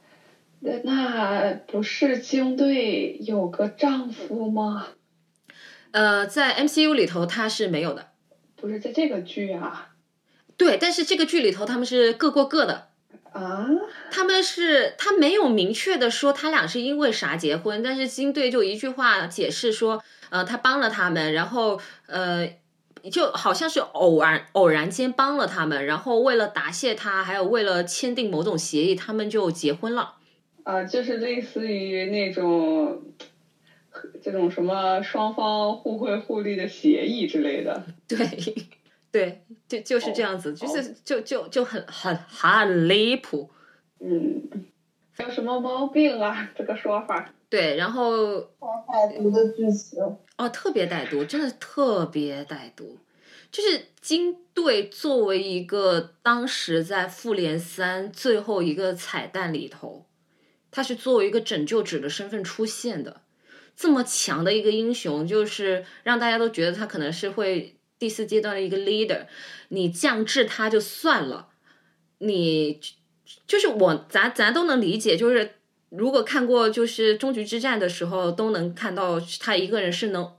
[0.61, 4.87] 那不是金队有个丈夫吗？
[5.91, 8.07] 呃，在 MCU 里头他是没有的，
[8.55, 9.95] 不是在这个剧啊？
[10.57, 12.86] 对，但是这个剧里头他们是各过各的。
[13.43, 13.67] 啊？
[14.11, 22.47] 他们是他没有明确的说他俩是因为啥结婚，但是金队就一句话解释说，呃，他帮了他们，然后呃，
[23.11, 30.15] 就好像是偶然偶然间帮了他们，然后为了答谢他，还有为了签订某种协议，他们就结婚了。
[30.63, 33.01] 啊，就是类似于那种
[34.21, 37.83] 这种什么双方互惠互利的协议之类的。
[38.07, 38.17] 对。
[39.09, 43.49] 对，就就是这样子，就是就就就很很很离谱，
[43.99, 44.67] 嗯，
[45.17, 46.51] 有什么毛病啊？
[46.55, 47.33] 这个说法。
[47.49, 49.97] 对，然后歹毒的剧情
[50.37, 52.99] 哦，特别歹毒，真的特别歹毒。
[53.49, 60.05] 就是金队作为一个当时在复联三最后一个彩蛋里头，
[60.69, 63.21] 他是作为一个拯救者的身份出现的，
[63.75, 67.76] 这么强的一个英雄，就是让大家都觉得他可能是会。
[67.99, 69.25] 第四阶段的一个 leader，
[69.69, 71.47] 你降智他就算了，
[72.19, 72.79] 你
[73.47, 75.55] 就是我，咱咱都能理解，就是
[75.89, 80.33] 如果看过就是终局之战的时候，都能看到他一个人是能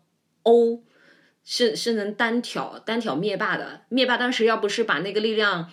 [0.44, 0.82] 欧，
[1.44, 3.82] 是是能单挑单挑灭霸的。
[3.88, 5.70] 灭霸当时要不是把那个力量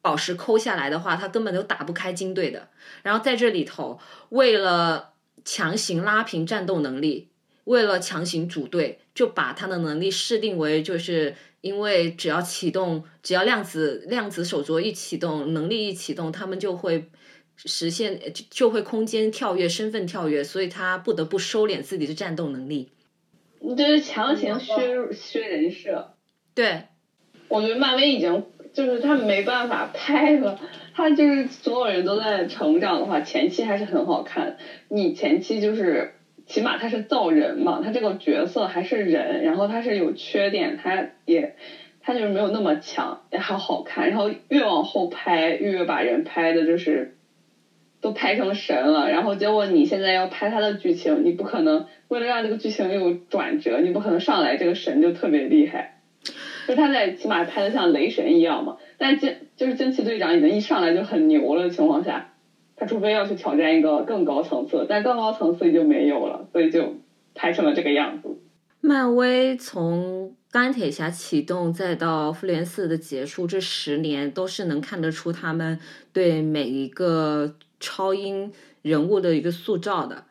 [0.00, 2.70] 宝石抠下来的话，他根本都打不开金队的。
[3.02, 5.12] 然后在这里头，为了
[5.44, 7.28] 强行拉平战斗能力。
[7.66, 17.10] 为了强行组队，就把他的能力设定为，就是因为只要启动，只要量子量子手镯一启动，能力一启动，他们就会
[17.56, 22.90] 实现，就就会空间跳跃、身份跳跃，所以他不得不收敛自己的战斗能力。
[23.58, 26.14] 你这是强行削削人设。
[26.54, 26.84] 对，
[27.48, 30.60] 我觉得漫威已经就是他没办法拍了，
[30.94, 34.56] 他就是所有人都在成长的话，前期还是很好看。
[34.88, 36.12] 你前期就是。
[36.46, 41.54] 起码他是造人嘛，他这个角色还是人，然后他是有缺点，他也
[42.00, 44.08] 他就是没有那么强，也还好看。
[44.08, 47.16] 然后越往后拍，越把人拍的就是
[48.00, 49.10] 都拍成神了。
[49.10, 55.98] 然后结果你现在要拍他的剧情，你不可能为了让这个剧情有转折，你不可能上来这个神就特别厉害。
[56.68, 62.28] 就他在起码拍的像雷神一样嘛，但是惊就是惊奇队长已经一上来就很牛了的情况下。
[62.76, 66.94] 他除非要去挑战一个更高层次，但更高层次就没有了，所以就
[67.34, 68.38] 拍成了这个样子。
[68.82, 75.80] 漫威从钢铁侠启动再到复联四的结束，这十年都是能看得出他们
[76.12, 80.24] 对每一个超英人物的一个塑造的，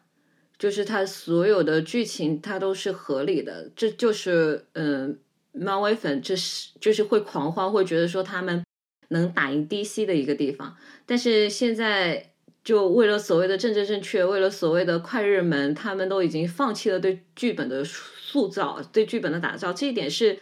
[0.58, 5.18] 就是他所有的剧情他都是合理的，这就是嗯，
[5.52, 8.64] 漫威粉这是就是会狂欢，会觉得说他们
[9.10, 10.78] 能打赢 DC 的一个地方，
[11.08, 12.30] 但是现在。
[12.66, 20.40] 就为了所谓的政治正确，为了所谓的快日门，他们都已经放弃了对剧本的塑造、对剧本的打造，这一点是，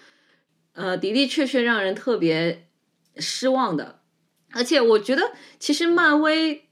[0.71, 2.69] 呃，的的确确让人特别
[3.17, 3.99] 失望的。
[4.53, 6.69] 而且我觉得，其实漫威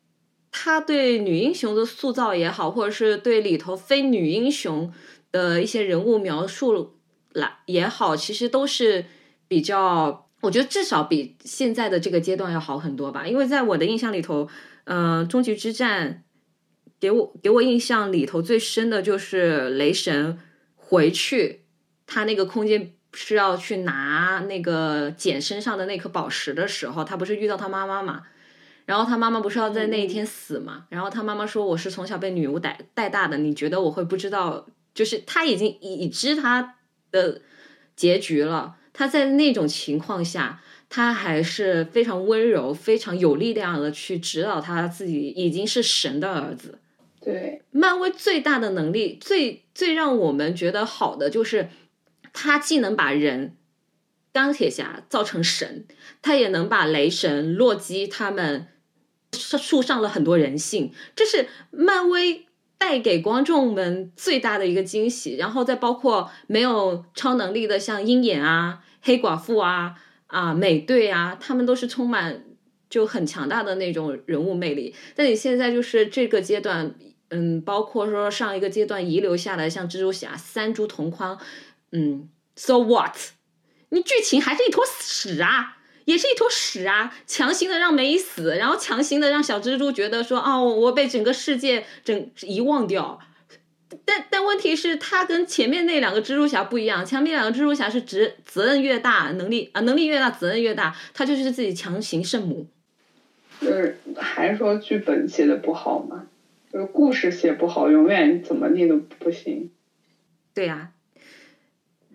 [0.51, 4.93] 他对女英雄的塑造也好，或者是对里头非女英雄
[5.33, 6.95] 的一些人物描述
[7.33, 9.03] 来也好，其实都是
[9.49, 13.27] 比较，我觉得至少比现在的这个阶段要好很多吧。
[13.27, 14.47] 因为在我的印象里头。
[14.85, 16.23] 嗯，终极之战
[16.99, 20.37] 给我给我印象里头最深的就是雷神
[20.75, 21.63] 回去，
[22.05, 28.23] 他那个空间是要去拿那个简身上的那颗宝石的时候，他不是遇到他妈妈嘛？
[28.85, 30.85] 然后他妈妈不是要在那一天死嘛？
[30.89, 34.67] 然后他妈妈说：“我是从小被女巫带带大的，你觉得我会不知道？
[34.93, 36.75] 就是他已经已知他
[37.11, 37.41] 的
[37.95, 40.61] 结局了，他在那种情况下。”
[40.93, 46.79] 他还是非常温柔、非常有力量的去指导他自己已经是神的儿子。
[47.21, 51.69] 对，漫威最大的能力，最最让我们觉得好的就是，
[52.33, 53.55] 他既能把人
[54.33, 55.85] 钢铁侠造成神，
[56.21, 58.67] 他也能把雷神、洛基他们
[59.31, 60.91] 树上了很多人性。
[61.15, 62.47] 这是漫威
[62.77, 65.37] 带给观众们最大的一个惊喜。
[65.37, 69.95] 然后再包括没有超能力的，像鹰眼啊、黑寡妇啊。
[70.31, 72.43] 啊，美队啊，他们都是充满
[72.89, 74.95] 就很强大的那种人物魅力。
[75.15, 76.95] 但你现在就是这个阶段，
[77.29, 81.37] 嗯，包括说上一个阶段遗留下来，像蜘蛛侠三蛛同框，
[81.91, 83.15] 嗯，so what？
[83.89, 87.13] 你剧情还是一坨屎啊，也是一坨屎啊！
[87.27, 93.19] 强行的让梅死，然后强行的让小蜘蛛觉得说，哦，我被整个世界整遗忘掉。
[94.05, 97.05] 但但问题是，他跟前面那两个蜘蛛侠不一样。
[97.05, 100.95] 前面两个蜘蛛侠是责责任越大，能力啊能力越大，责任越大。
[101.13, 102.67] 他就是自己强行圣母。
[103.59, 106.25] 就是还是说剧本写的不好嘛？
[106.73, 109.71] 就是故事写不好，永远怎么地都不行。
[110.53, 110.91] 对呀、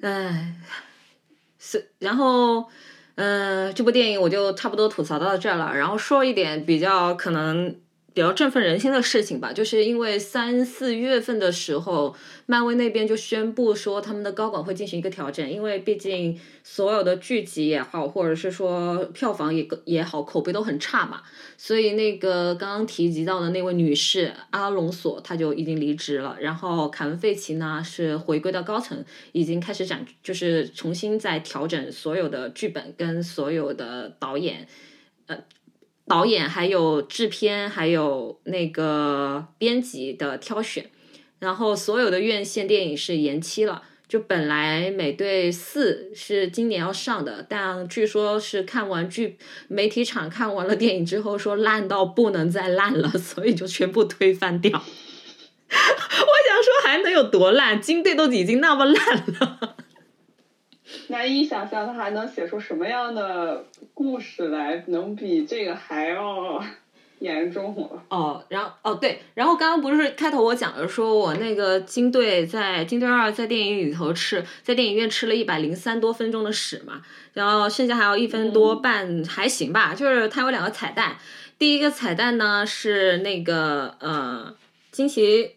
[0.00, 0.54] 唉，
[1.58, 2.66] 是，然后，
[3.16, 5.76] 嗯、这部电影我就差不多吐槽到这儿了。
[5.76, 7.76] 然后说一点比较可能
[8.16, 21.20] 比较振奋人心的事情吧，就是因为三四月份的时候，漫威那边就宣布说他们的高管会进行一个调整，因为毕竟所有的剧集也好，或者是说票房也也好，口碑都很差嘛。
[21.58, 26.38] 所以那个刚刚提及到的那位女士阿隆索，她就已经离职了。
[26.40, 34.66] 然后凯文费奇呢是回归到高层，已经开始展，就是重新在调整所有的剧本跟所有的导演，
[35.26, 35.36] 呃，
[36.06, 40.90] 导演还有制片还有那个编辑的挑选。
[41.38, 43.82] 然后所有的院线电影是延期了。
[44.08, 49.36] 就本来美队四是今年要上的，但据说是看完剧
[49.66, 54.70] 媒体场看完了电影之后，说烂到不能再烂了，所以就全部推翻掉。
[54.78, 54.84] 我
[55.68, 57.82] 想说还能有多烂？
[57.82, 59.76] 金队都已经那么烂了。
[61.08, 66.62] 难以想象他还能写出什么样的故事来，能比这个还要
[67.18, 68.02] 严重了。
[68.08, 81.16] 哦，然后哦对，然后刚刚不是开头我讲了，说我那个金队在金队二在电影里头吃，在电影院吃了一百零三多分钟的屎嘛，然后剩下还有一分多半、还行吧，就是它有两个彩蛋，
[81.58, 84.54] 第一个彩蛋呢是那个呃
[84.92, 85.52] 惊奇。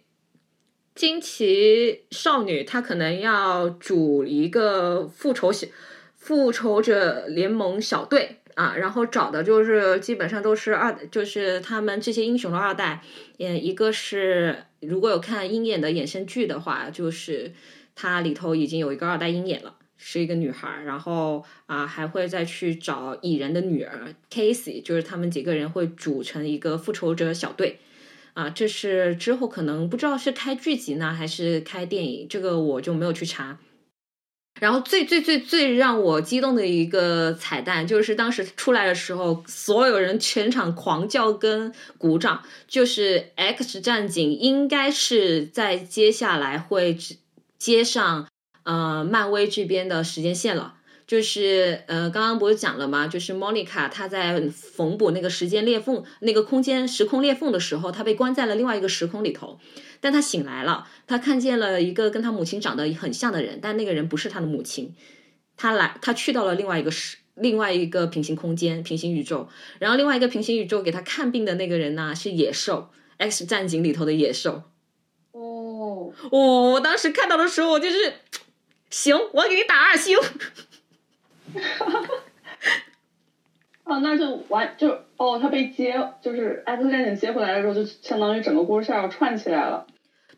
[0.96, 5.68] 惊奇少女她可能要组一个复仇小
[6.16, 13.02] 复仇者联盟小队啊，然后找的就是基本上都是二，就是他们这些英雄的二代。
[13.38, 17.54] 嗯，一个是如果有看鹰眼的衍生剧的话，就是
[17.96, 20.84] 它里头已经有一个二代鹰眼了，是一个女孩。
[20.84, 27.80] 然后啊，还会再去找蚁人的女儿 Casey，就是他们几个人会组成一个复仇者小队。
[28.34, 33.60] 啊，这是之后可能不知道是开剧集呢还是开电影，这个我就没有去查。
[34.60, 46.98] 然后最最最最让我激动的一个彩蛋，就是当时出来的时候，所有人全场狂叫跟鼓掌，就是《X 战警》应该是在接下来会
[47.58, 48.28] 接上
[48.64, 50.76] 呃漫威这边的时间线了。
[51.10, 53.08] 就是呃，刚刚不是讲了吗？
[53.08, 59.58] 就是 Monica 她在缝补那个时间裂缝、那个空间时空裂缝的时候，她被关在了另外一个时空里头。
[60.00, 64.94] 但她醒来了，她看见了一个跟她母亲长得很像的人，但那个人不是她的母亲。
[65.58, 69.50] 她来，她去到了另外一个时、另外一个平行空间、平行宇宙。
[69.80, 74.62] 然后另外一个平行宇宙给她看病的那个人呢，是野兽，《X 战警》里头的野兽。
[75.32, 78.14] 哦，哦，我当时看到的时候，我就是
[78.92, 80.16] 行，我要给你打二星。
[83.84, 89.88] 哦，那就完就哦，他被接，就是《X 战警》接回来的时候，就相当于整个故事线要串起来了。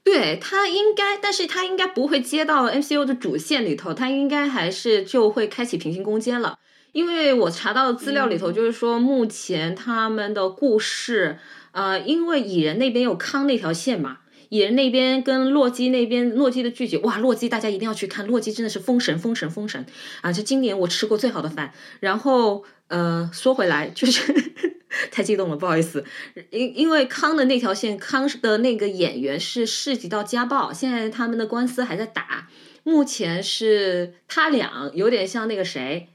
[0.03, 6.57] 对他应该，但是他应该不会接到 MCU 的主线里头，他应该还是就会开启平行空间了。
[6.93, 11.37] 因为我查到的资料里头，就是说目前他们的故事，
[11.71, 14.17] 呃，因为蚁人那边有康那条线嘛，
[14.51, 19.85] 蚁人那边跟洛基那边，洛基的剧集，哇，洛基大家一定要去看，洛基真的是封神，封神，封神
[20.19, 20.33] 啊！
[20.33, 21.71] 就今年我吃过最好的饭。
[22.01, 24.33] 然后，呃，说回来就是。
[25.09, 26.03] 太激动了，不好意思，
[26.49, 32.49] 因因为康的那条线，康的那个演员是涉及到家暴，现在他们的官司还在打，
[32.83, 36.09] 目前是他俩有点像那个谁，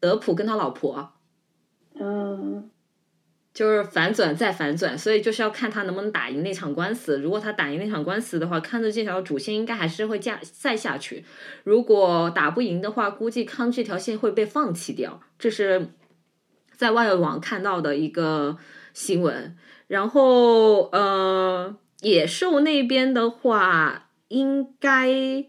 [0.00, 1.12] 德普跟他老婆，
[1.94, 2.68] 嗯，
[3.58, 7.18] 就是反转再反转，所以就是要看他能不能打赢那场官司。
[7.18, 11.24] 如果他打赢那场官司的话，康的这条主线应该还是会下再下去；
[11.64, 15.20] 如果打不赢的话，估计康这条线会被放弃掉。
[15.36, 15.88] 这是。
[16.76, 18.56] 在外网看到的一个
[18.94, 19.56] 新闻，
[19.88, 25.44] 然后呃，野兽那边的话，应该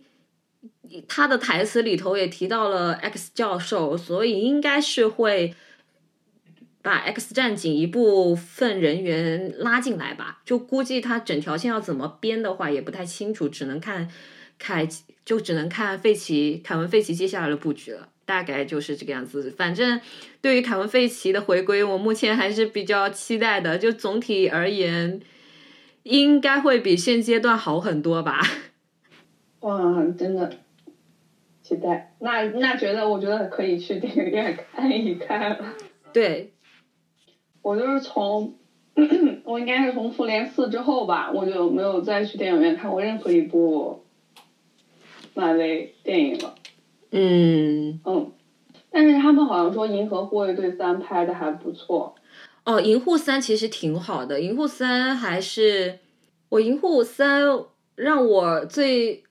[1.08, 5.54] 他的台词里头也提到了 X 教授，所以应该是会
[6.82, 10.42] 把 X 战警一部分人员拉进来吧。
[10.46, 14.10] 就估计他整条线要怎么编的话，也不太清楚，只能看
[14.58, 14.88] 凯，
[15.26, 18.10] 就只能看费奇凯文费奇接下来的布局了。
[18.26, 19.50] 大概就是这个样子。
[19.50, 20.00] 反正
[20.40, 23.76] 对于凯文·费奇的回归，我目前还是比较期待的。
[23.76, 25.20] 就总体而言，
[26.04, 28.40] 应该会比现阶段好很多吧。
[29.62, 29.80] 哇，
[30.16, 30.58] 真的
[31.64, 32.16] 期待。
[32.20, 35.74] 那那觉得，我觉得可以去电影院看一看了。
[36.14, 36.54] 对，
[37.62, 38.56] 我就是从
[39.44, 44.04] 我应该是从复联四之后吧，我就没有再去电影院看过任何一部
[45.34, 46.56] 漫威电影了。
[47.12, 48.32] 嗯嗯，
[48.92, 52.16] 但是他们好像说《银河护卫队三》拍的还不错。
[52.66, 56.00] 哦，《银护三》其实挺好的，《银护三》还是
[56.50, 57.42] 我银护三
[57.96, 59.24] 让我最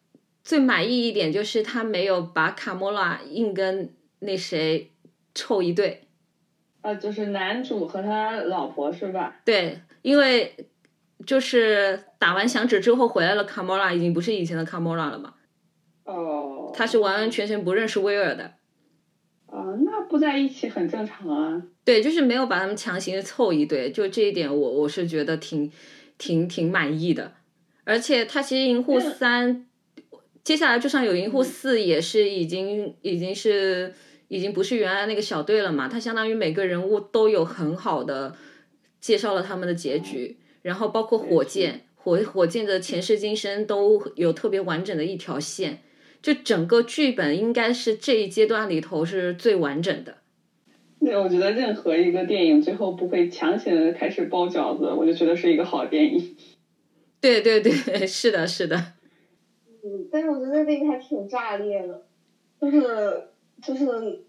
[0.42, 4.90] 最满意一点就是他没有把卡莫拉硬跟那谁
[5.34, 6.07] 凑一对。
[6.80, 9.34] 啊，就是男主和他老婆是吧？
[9.44, 10.54] 对，因为
[11.26, 15.34] 就是打完响指之后回来了，卡莫拉已经不是以前的卡莫拉了嘛。
[16.04, 16.72] 哦。
[16.72, 18.44] 他是完完全全不认识威尔的。
[19.46, 21.62] 啊，那不在一起很正常啊。
[21.84, 25.70] 对，就是没有把他们强行凑一对，就这一点我我是觉得挺
[26.16, 27.32] 挺挺满意的。
[27.84, 29.66] 而且他其实银护三，
[30.44, 33.92] 接下来就算有银护四，也是已经已经是。
[34.28, 35.88] 已经不是原来那个小队了嘛？
[35.88, 38.36] 他相当于每个人物都有很好的
[39.00, 45.82] 介绍了他们的结局，然后包括火箭火火箭的前世今生都有特别完整的一条线，
[46.20, 50.18] 就整个剧本应该是这一阶段里头是最完整的。
[51.00, 56.36] 对，我觉得任何一个电影最后不会强行的开始包饺子，我就觉得是一个好电影。
[57.20, 57.72] 对 对对，
[58.06, 58.76] 是的，是的。
[59.82, 62.04] 嗯，但是我觉得那个还挺炸裂的，
[62.60, 62.78] 就是。
[63.62, 64.24] 就是，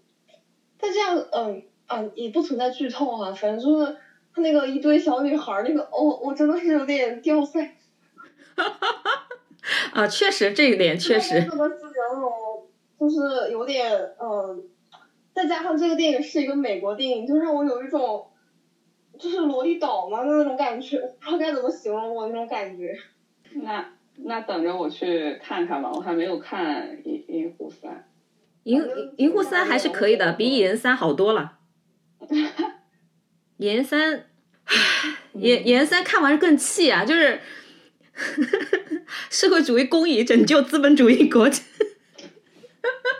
[0.78, 3.96] 他这样，嗯嗯，也不存在剧透啊，反正就是
[4.34, 7.70] 他那个一堆小女孩那个，我我真的是有点掉泪。
[8.56, 10.02] 哈哈哈！
[10.02, 11.42] 啊，确实这一点确实。
[11.48, 11.78] 怎么形
[12.20, 12.66] 容？
[12.98, 14.62] 就是有点，嗯，
[15.32, 18.26] 再加上这个电影是一个美国电影，就让我有一种，
[19.18, 22.94] 就是萝莉岛嘛的那种感觉，不知道该怎么形容我那种感觉。
[23.54, 27.90] 那那等着我去看看吧，我还没有看《银银狐三》。
[28.64, 28.82] 银
[29.16, 31.58] 银护三还是可以的，比蚁人三好多了。
[33.58, 34.26] 蚁人三，
[35.34, 37.04] 蚁蚁人三看完更气啊！
[37.04, 37.40] 就是
[39.30, 41.62] 社会主义公益拯救资本主义国家。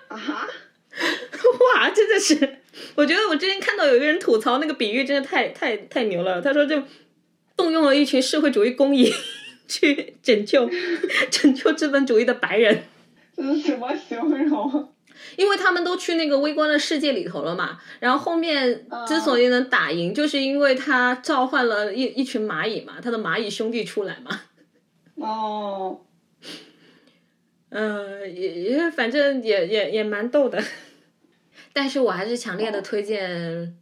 [0.09, 0.17] 啊！
[1.77, 2.59] 哇，真的是！
[2.95, 6.41] 我觉得我之前看到有一个人吐槽那个比喻，真的太太太牛了。
[6.41, 6.83] 他说就
[7.57, 9.13] 动用了一群社会主义公益
[9.69, 10.71] 去拯救
[11.31, 12.85] 拯救资本主义的白人。
[13.37, 14.93] 这是什么形容？
[15.37, 24.41] 因为他们都去那个微观的世界里头了嘛，然后后面之所以能打赢，就是因为他召唤了一一群蚂蚁嘛，他的蚂蚁兄弟出来嘛。
[25.17, 26.01] 哦，
[27.69, 30.63] 嗯，也也反正也也也蛮逗的，
[31.73, 33.77] 但是我还是强烈的推荐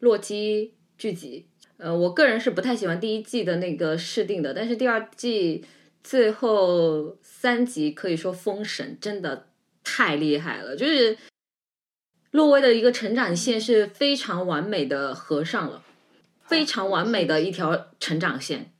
[0.00, 1.46] 洛基剧集。
[1.78, 5.64] 呃，我个人是不太喜欢第一季的那个设定的，但是第二季
[6.04, 9.48] 最后三集可以说封神，真的。
[9.84, 11.16] 太厉害了，就是
[12.30, 15.82] 洛威的一个成长线是非常完美的合上了，
[16.46, 18.72] 非常完美的一条成长线，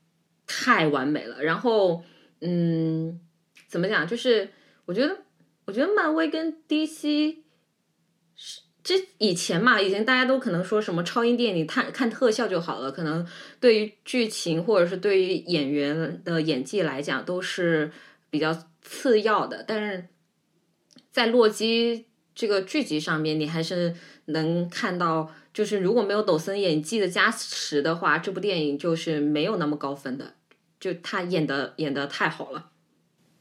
[0.46, 1.42] 太完美了。
[1.42, 2.03] 然后，
[2.40, 3.20] 嗯，
[3.68, 4.07] 怎么讲？
[4.07, 4.48] 就是
[4.86, 5.18] 我觉得，
[5.66, 7.36] 我觉得漫威跟 DC
[8.34, 13.26] 是这以前嘛，以前大家都可能说什么超英电影看看特效就好了，可能
[13.61, 17.92] 对于剧情或者是对于演员的演技来讲都是
[18.30, 20.09] 比较次要的，但是。
[21.12, 23.94] 在洛基这个剧集上面，你还是
[24.24, 30.34] 能看到，就是如果没有抖森演技的加持的话，这部电影就是没有那么高分的。
[30.80, 32.70] 就他演的演的太好了。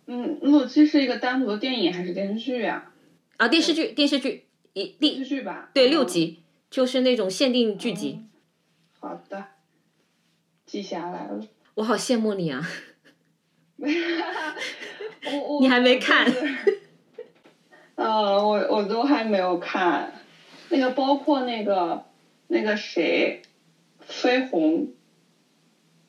[0.05, 2.91] 嗯，洛基是一个单独的电影还是电视剧呀？
[3.37, 5.71] 啊，电视剧，电视剧，一电视剧吧。
[5.73, 8.25] 对，六集，就是那种限定剧集。
[8.99, 9.43] 好的，
[10.65, 11.39] 记下来了。
[11.75, 12.61] 我好羡慕你啊！
[13.77, 16.31] 我我你还没看。
[18.03, 20.11] 嗯，我我都还没有看，
[20.69, 22.03] 那个包括那个
[22.47, 23.43] 那个谁，
[24.09, 24.91] 绯红，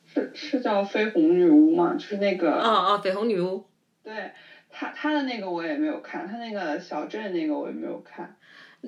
[0.07, 1.93] 是是叫绯红女巫吗？
[1.93, 2.51] 就是那个。
[2.51, 3.67] 啊啊，绯红女巫。
[4.03, 4.31] 对，
[4.71, 8.37] 他他的那个我也没有看，他那个小镇那个我也没有看。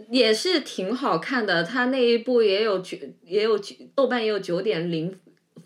[0.09, 3.61] 也是挺好看的，他那一部也有九也有
[3.95, 5.15] 豆瓣也有九点零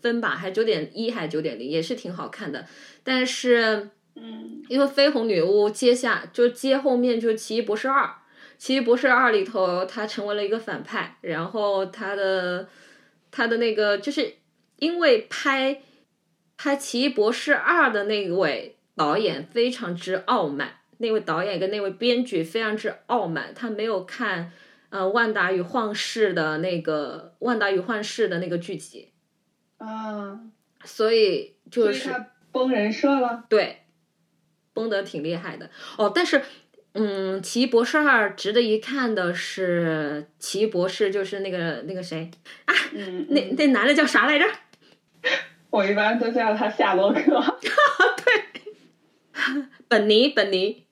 [0.02, 2.66] 分吧，还九点一还九点零，也是挺好看的，
[3.04, 3.90] 但是。
[4.20, 8.10] 嗯，因为绯红女巫接下就接后面就是奇异博士二，
[8.58, 12.68] 奇异博士二里头她成为了一个反派，然后她的
[13.30, 14.34] 她的那个就是
[14.76, 15.80] 因为拍
[16.56, 24.50] 拍奇异博士二的那位导演非常之傲慢，那位导演跟那位编剧非常之傲慢，他没有看
[24.90, 29.12] 呃万达与幻视的那个万达与幻视的那个剧集，
[29.76, 30.40] 啊，
[30.84, 32.12] 所以就是
[32.50, 33.82] 崩人设了，对。
[34.78, 36.40] 崩得挺厉害的哦，但是，
[36.92, 42.30] 嗯，奇异博士二值得一看的是奇异博士，就是那个那个谁
[42.64, 42.72] 啊，
[43.30, 44.44] 那那男的叫啥来着？
[45.70, 47.20] 我一般都叫他夏洛克。
[48.24, 50.86] 对， 本尼本尼，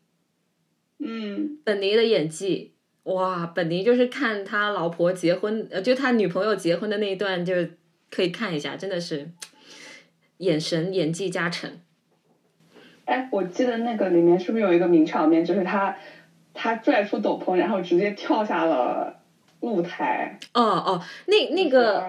[0.99, 2.75] 嗯，本尼的演技
[3.05, 7.55] 哇，本尼就是看他老婆结婚，呃，就他女朋友结婚的那一段，就
[8.11, 9.31] 可以看一下，真的是
[10.39, 11.81] 眼神演技加成。
[13.07, 15.97] 哎，我记得那个里面是不是有一个名场面，就是他
[16.53, 19.23] 他拽出斗篷，然后直接跳下了
[19.61, 20.39] 露台。
[20.53, 22.05] 哦哦，那那个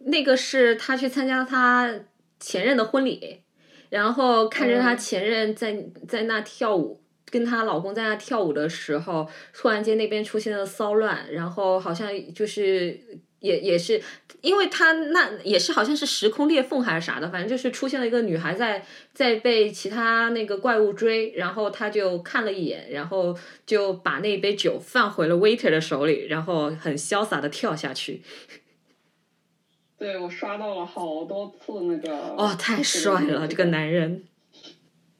[0.00, 1.90] 那个是他去参加他
[2.38, 3.40] 前任的婚礼，
[3.88, 5.76] 然后看着他嗯前任在
[6.08, 13.00] 在那跳舞，跟她老公在那跳舞的时候，突然间那边出现了骚乱，然后好像就是
[13.42, 14.00] 也也是，
[14.40, 18.82] 因为他那也是好像是时空裂缝还是啥的，反正就是出现了一个女孩在
[19.12, 23.36] 在被其他那个怪物追，然后他就看了一眼，然后
[23.66, 28.22] 就把那杯酒放回了 waiter 的手里，然后很潇洒的跳下去。
[29.98, 32.16] 对我刷到了好多次那个。
[32.36, 33.66] 哦，太帅了，这个。
[33.66, 34.24] 男人。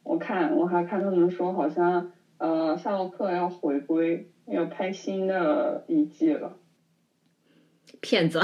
[0.05, 6.57] 我看我还看他们说，好像呃夏洛克要回归，要拍新的一季了。
[8.01, 8.41] 骗子！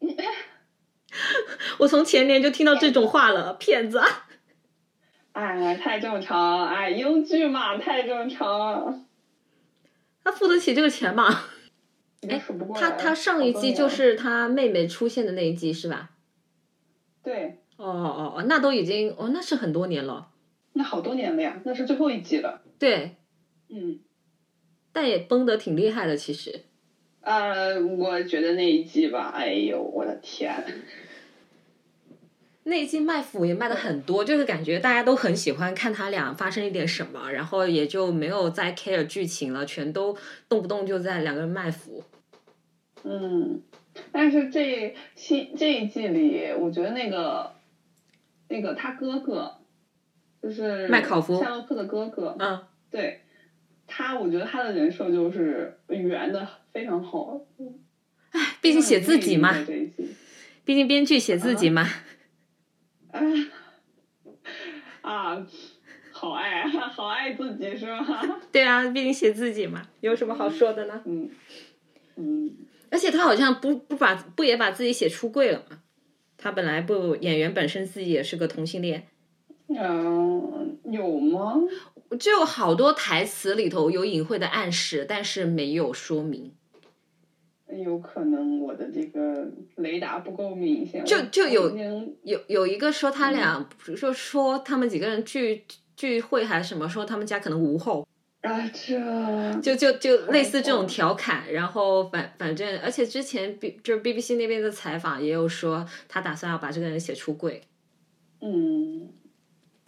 [1.78, 4.00] 我从前年就听到这种话了，骗子！
[5.32, 9.06] 哎，太正常，哎，英剧嘛，太正常，
[10.24, 11.44] 他付得起这个钱吗？
[12.20, 12.90] 已经数不过来了。
[12.90, 16.10] 他他上一季就是他妹妹出现的那一季是吧？
[17.22, 20.28] 对，哦哦哦，那都已经哦，那是很多年了。
[20.74, 22.62] 那好多年了呀，那是最后一季了。
[22.78, 23.16] 对，
[23.68, 24.00] 嗯，
[24.92, 26.64] 但也崩得挺厉害的，其实。
[27.22, 30.52] 呃，我觉得那一季吧，哎呦，我的天，
[32.64, 40.16] 那一季卖腐也卖的很多，就是感觉大家都很喜欢看他俩发生一点什么，然后也就没有再 care 剧情了，全都
[40.48, 42.04] 动不动就在两个人卖腐。
[43.04, 43.62] 嗯，
[44.12, 47.52] 但是这新这一季里，我觉得那个
[48.48, 49.58] 那个他哥哥，
[50.40, 51.40] 就是麦考夫。
[51.40, 52.60] 夏洛克的哥哥，嗯，
[52.92, 53.21] 对
[53.94, 57.38] 他，我觉得他的人设就是圆的非常好。
[58.62, 59.54] 毕竟写自己嘛，
[60.64, 61.86] 毕竟编剧写自己嘛。
[63.10, 63.20] 啊，
[65.02, 65.46] 啊，
[66.10, 68.40] 好爱好爱自己是吗？
[68.50, 71.02] 对啊，毕竟写自己嘛，有什么好说的呢？
[71.04, 71.28] 嗯
[72.16, 72.56] 嗯，
[72.90, 75.80] 而且他好像不不把不也把自己写出柜了嘛？
[76.38, 79.06] 他本来不演员本身自己也是个同性恋，
[79.68, 81.54] 嗯，有吗？
[82.16, 86.52] 就有好多台词里头有隐晦的暗示，但是没有说明。
[87.82, 91.74] 有可能我的这个雷达不够明显，就就有
[92.22, 95.64] 有有一个说他俩，就说他们几个人聚
[95.96, 98.06] 聚会还是什么，说他们家可能无后，
[98.42, 101.50] 啊，这就就就类似这种调侃。
[101.50, 107.62] 然后反反正，而且之前 B 就是 BBC 那边的采访也有说，他打算要把这个人写出柜。
[108.42, 109.08] 嗯，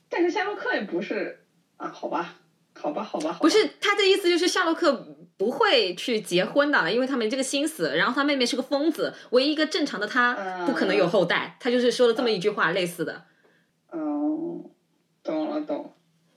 [0.09, 1.44] 但是夏洛克也不是
[1.77, 2.35] 啊，好吧，
[2.75, 4.93] 好吧，好吧，好吧不是他的意思，就是夏洛克
[5.37, 7.93] 不会去结婚的，因为他没这个心思。
[7.97, 11.57] 然后他妹妹是个疯子，唯一一个正常的他不可能有后代。
[11.61, 13.25] 他就是说了这么一句话，类似的。
[13.93, 14.65] 嗯，
[15.23, 15.91] 懂了懂了，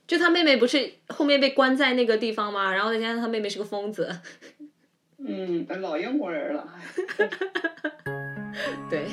[0.06, 2.72] 就他妹妹不是后面被关在那个地方吗？
[2.72, 4.08] 然后再加上他妹妹是个疯子，
[5.18, 8.52] 嗯，老英国人了，哎
[8.90, 9.06] 对。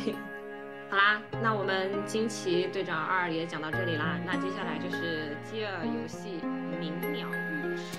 [0.89, 6.39] 好啦，那我们惊奇队长二也讲到这里啦，那接下来就是饥饿游戏
[6.79, 7.97] 鸣鸟与时。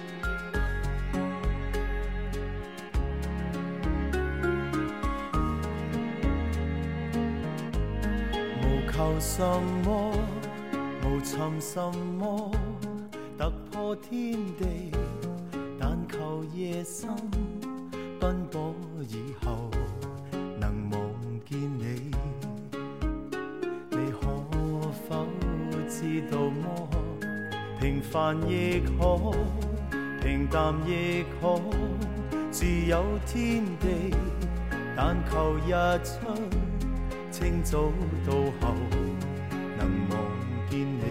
[8.62, 9.44] 無求什
[9.84, 10.12] 麼，
[11.02, 12.50] 無尋什么，
[13.36, 14.90] 突破天地，
[15.78, 17.10] 但求夜深
[18.18, 18.74] 奔波
[19.08, 19.70] 以后
[26.06, 26.88] 知道么？
[27.80, 29.32] 平凡亦可，
[30.22, 31.60] 平淡亦可，
[32.52, 34.14] 自有天地，
[34.96, 35.72] 但求日
[36.04, 36.12] 出。
[37.32, 37.90] 清早
[38.24, 38.74] 到後
[39.76, 40.16] 能望
[40.70, 41.02] 見你，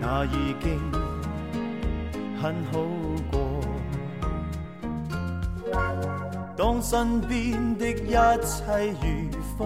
[0.00, 0.80] 那已經
[2.42, 2.80] 很好
[3.30, 3.38] 過。
[6.56, 9.06] 當身邊的一切如
[9.56, 9.62] 風，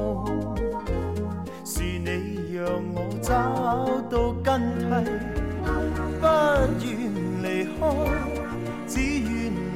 [1.64, 3.28] 是你讓我找
[4.08, 4.48] 到根
[4.78, 4.86] 蒂，
[6.20, 6.24] 不
[6.78, 6.86] 願
[7.42, 7.82] 離開，
[8.86, 9.30] 只願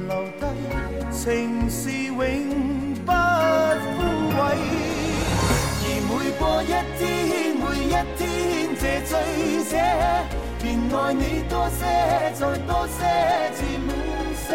[0.07, 0.41] 留低，
[1.11, 2.15] 情是永
[3.05, 3.97] 不枯
[4.37, 4.39] 萎。
[5.83, 6.09] 而每
[6.39, 7.03] 過一天，
[7.59, 8.23] 每一天，
[8.79, 9.11] 這醉
[9.67, 9.71] 者
[10.61, 10.65] 便
[10.95, 11.83] 爱你多些，
[12.35, 13.03] 再多些，
[13.53, 13.91] 至滿
[14.47, 14.49] 瀉。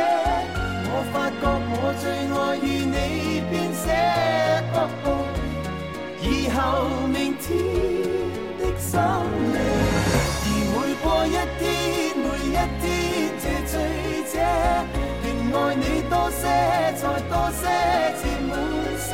[0.88, 2.96] 我發覺我最愛與你
[3.50, 3.84] 編寫，
[4.72, 5.06] 哦哦
[6.24, 6.58] 以後
[17.60, 17.62] 些，
[18.20, 18.50] 渐满
[18.98, 19.10] 些，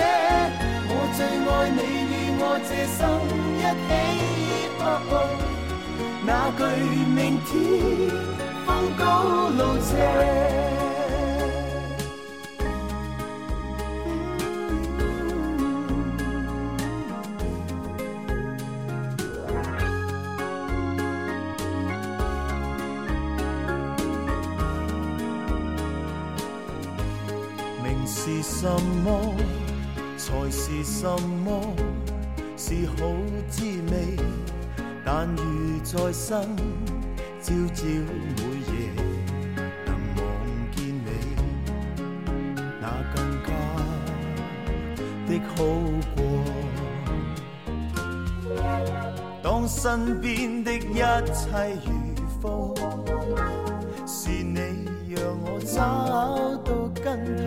[0.90, 1.80] 我最爱你
[2.10, 3.00] 与我这生
[3.58, 3.90] 一起。
[6.26, 6.60] 那句
[7.06, 7.50] 明天
[8.66, 8.68] 风
[8.98, 9.02] 高
[9.48, 9.90] 路斜。
[31.00, 31.06] 什
[31.44, 31.48] 么？
[32.56, 32.96] 是好
[33.48, 34.18] 滋味。
[35.04, 35.42] 但如
[35.84, 36.42] 在生，
[37.40, 37.84] 朝朝
[38.34, 38.72] 每夜
[39.86, 40.20] 能望
[40.74, 41.08] 见你，
[42.80, 42.84] 那
[43.14, 43.48] 更加
[45.28, 45.56] 的好
[46.16, 46.18] 过。
[49.40, 50.96] 当身边的一
[51.32, 51.88] 切如
[52.40, 52.74] 风，
[54.04, 54.58] 是你
[55.14, 55.76] 让我找
[56.64, 56.68] 到
[57.00, 57.46] 根蒂，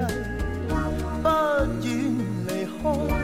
[1.22, 1.28] 不
[1.84, 1.90] 愿
[2.48, 2.50] 离
[2.82, 3.21] 开，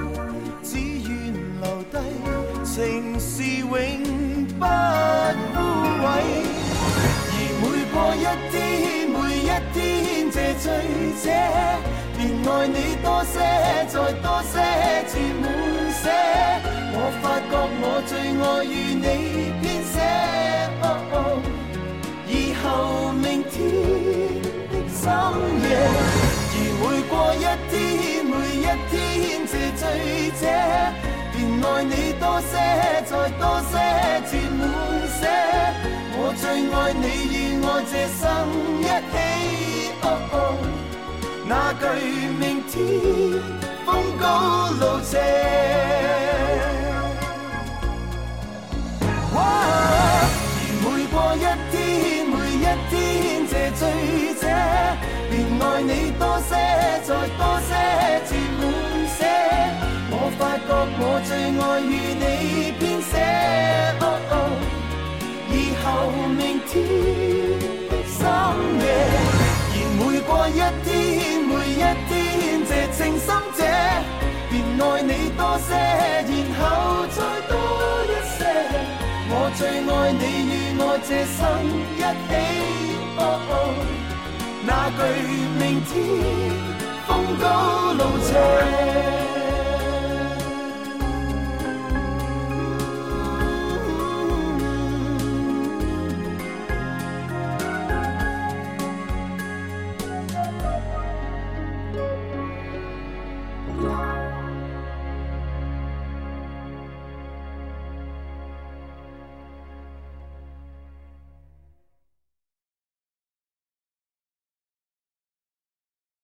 [2.78, 3.68] 情是永。
[4.60, 5.58] 不枯
[6.04, 6.06] 萎，
[7.24, 8.56] 而每过一天，
[9.10, 9.78] 每一天
[10.30, 10.66] 这醉
[11.24, 11.26] 者，
[12.16, 13.34] 便爱你多些，
[13.88, 14.54] 再多些，
[15.08, 15.12] 至
[15.42, 15.44] 满
[15.92, 16.06] 些。
[16.94, 17.52] 我发觉
[17.82, 19.06] 我最爱与你
[19.60, 19.96] 编写，
[22.28, 22.66] 以后
[23.14, 23.56] 明天
[24.70, 25.02] 的深
[25.64, 25.66] 夜，
[26.54, 27.76] 而每过一天，
[28.24, 28.94] 每一天
[29.48, 29.82] 这醉
[30.40, 30.44] 者。
[31.64, 32.52] 爱你多些，
[33.06, 33.74] 再多些，
[34.30, 34.62] 至满
[35.08, 35.22] 些。
[36.20, 38.22] 我最爱你与我这生
[38.82, 39.16] 一起。
[40.02, 40.36] 哦哦
[41.50, 41.84] 那句
[42.40, 42.76] 明天
[43.86, 43.88] 风
[44.20, 44.24] 高
[44.80, 45.12] 路斜。
[49.34, 49.40] 而
[50.84, 51.38] 每过一
[51.72, 51.76] 天，
[52.28, 52.94] 每一天
[53.48, 53.82] 这醉
[54.36, 54.44] 者，
[55.30, 56.52] 便爱你多些，
[57.04, 57.72] 再多些，
[58.28, 58.30] 至
[60.38, 60.70] 发觉
[61.00, 62.26] 我最爱与你
[62.78, 63.12] 编写，
[65.50, 65.86] 以后
[66.30, 66.72] 明天
[67.90, 68.20] 的深
[68.80, 68.86] 夜，
[69.74, 70.88] 而每过一天，
[71.42, 72.12] 每一天
[72.68, 73.28] 这情深
[73.58, 73.60] 者，
[74.50, 75.70] 便爱你多些，
[76.28, 76.62] 然后
[77.08, 77.18] 再
[77.50, 77.52] 多
[78.06, 78.40] 一些。
[79.30, 81.38] 我最爱你与我这生
[81.98, 82.32] 一起，
[84.68, 85.00] 那句
[85.58, 85.92] 明天
[87.08, 87.10] 风
[87.42, 87.46] 高
[87.94, 88.30] 路斜。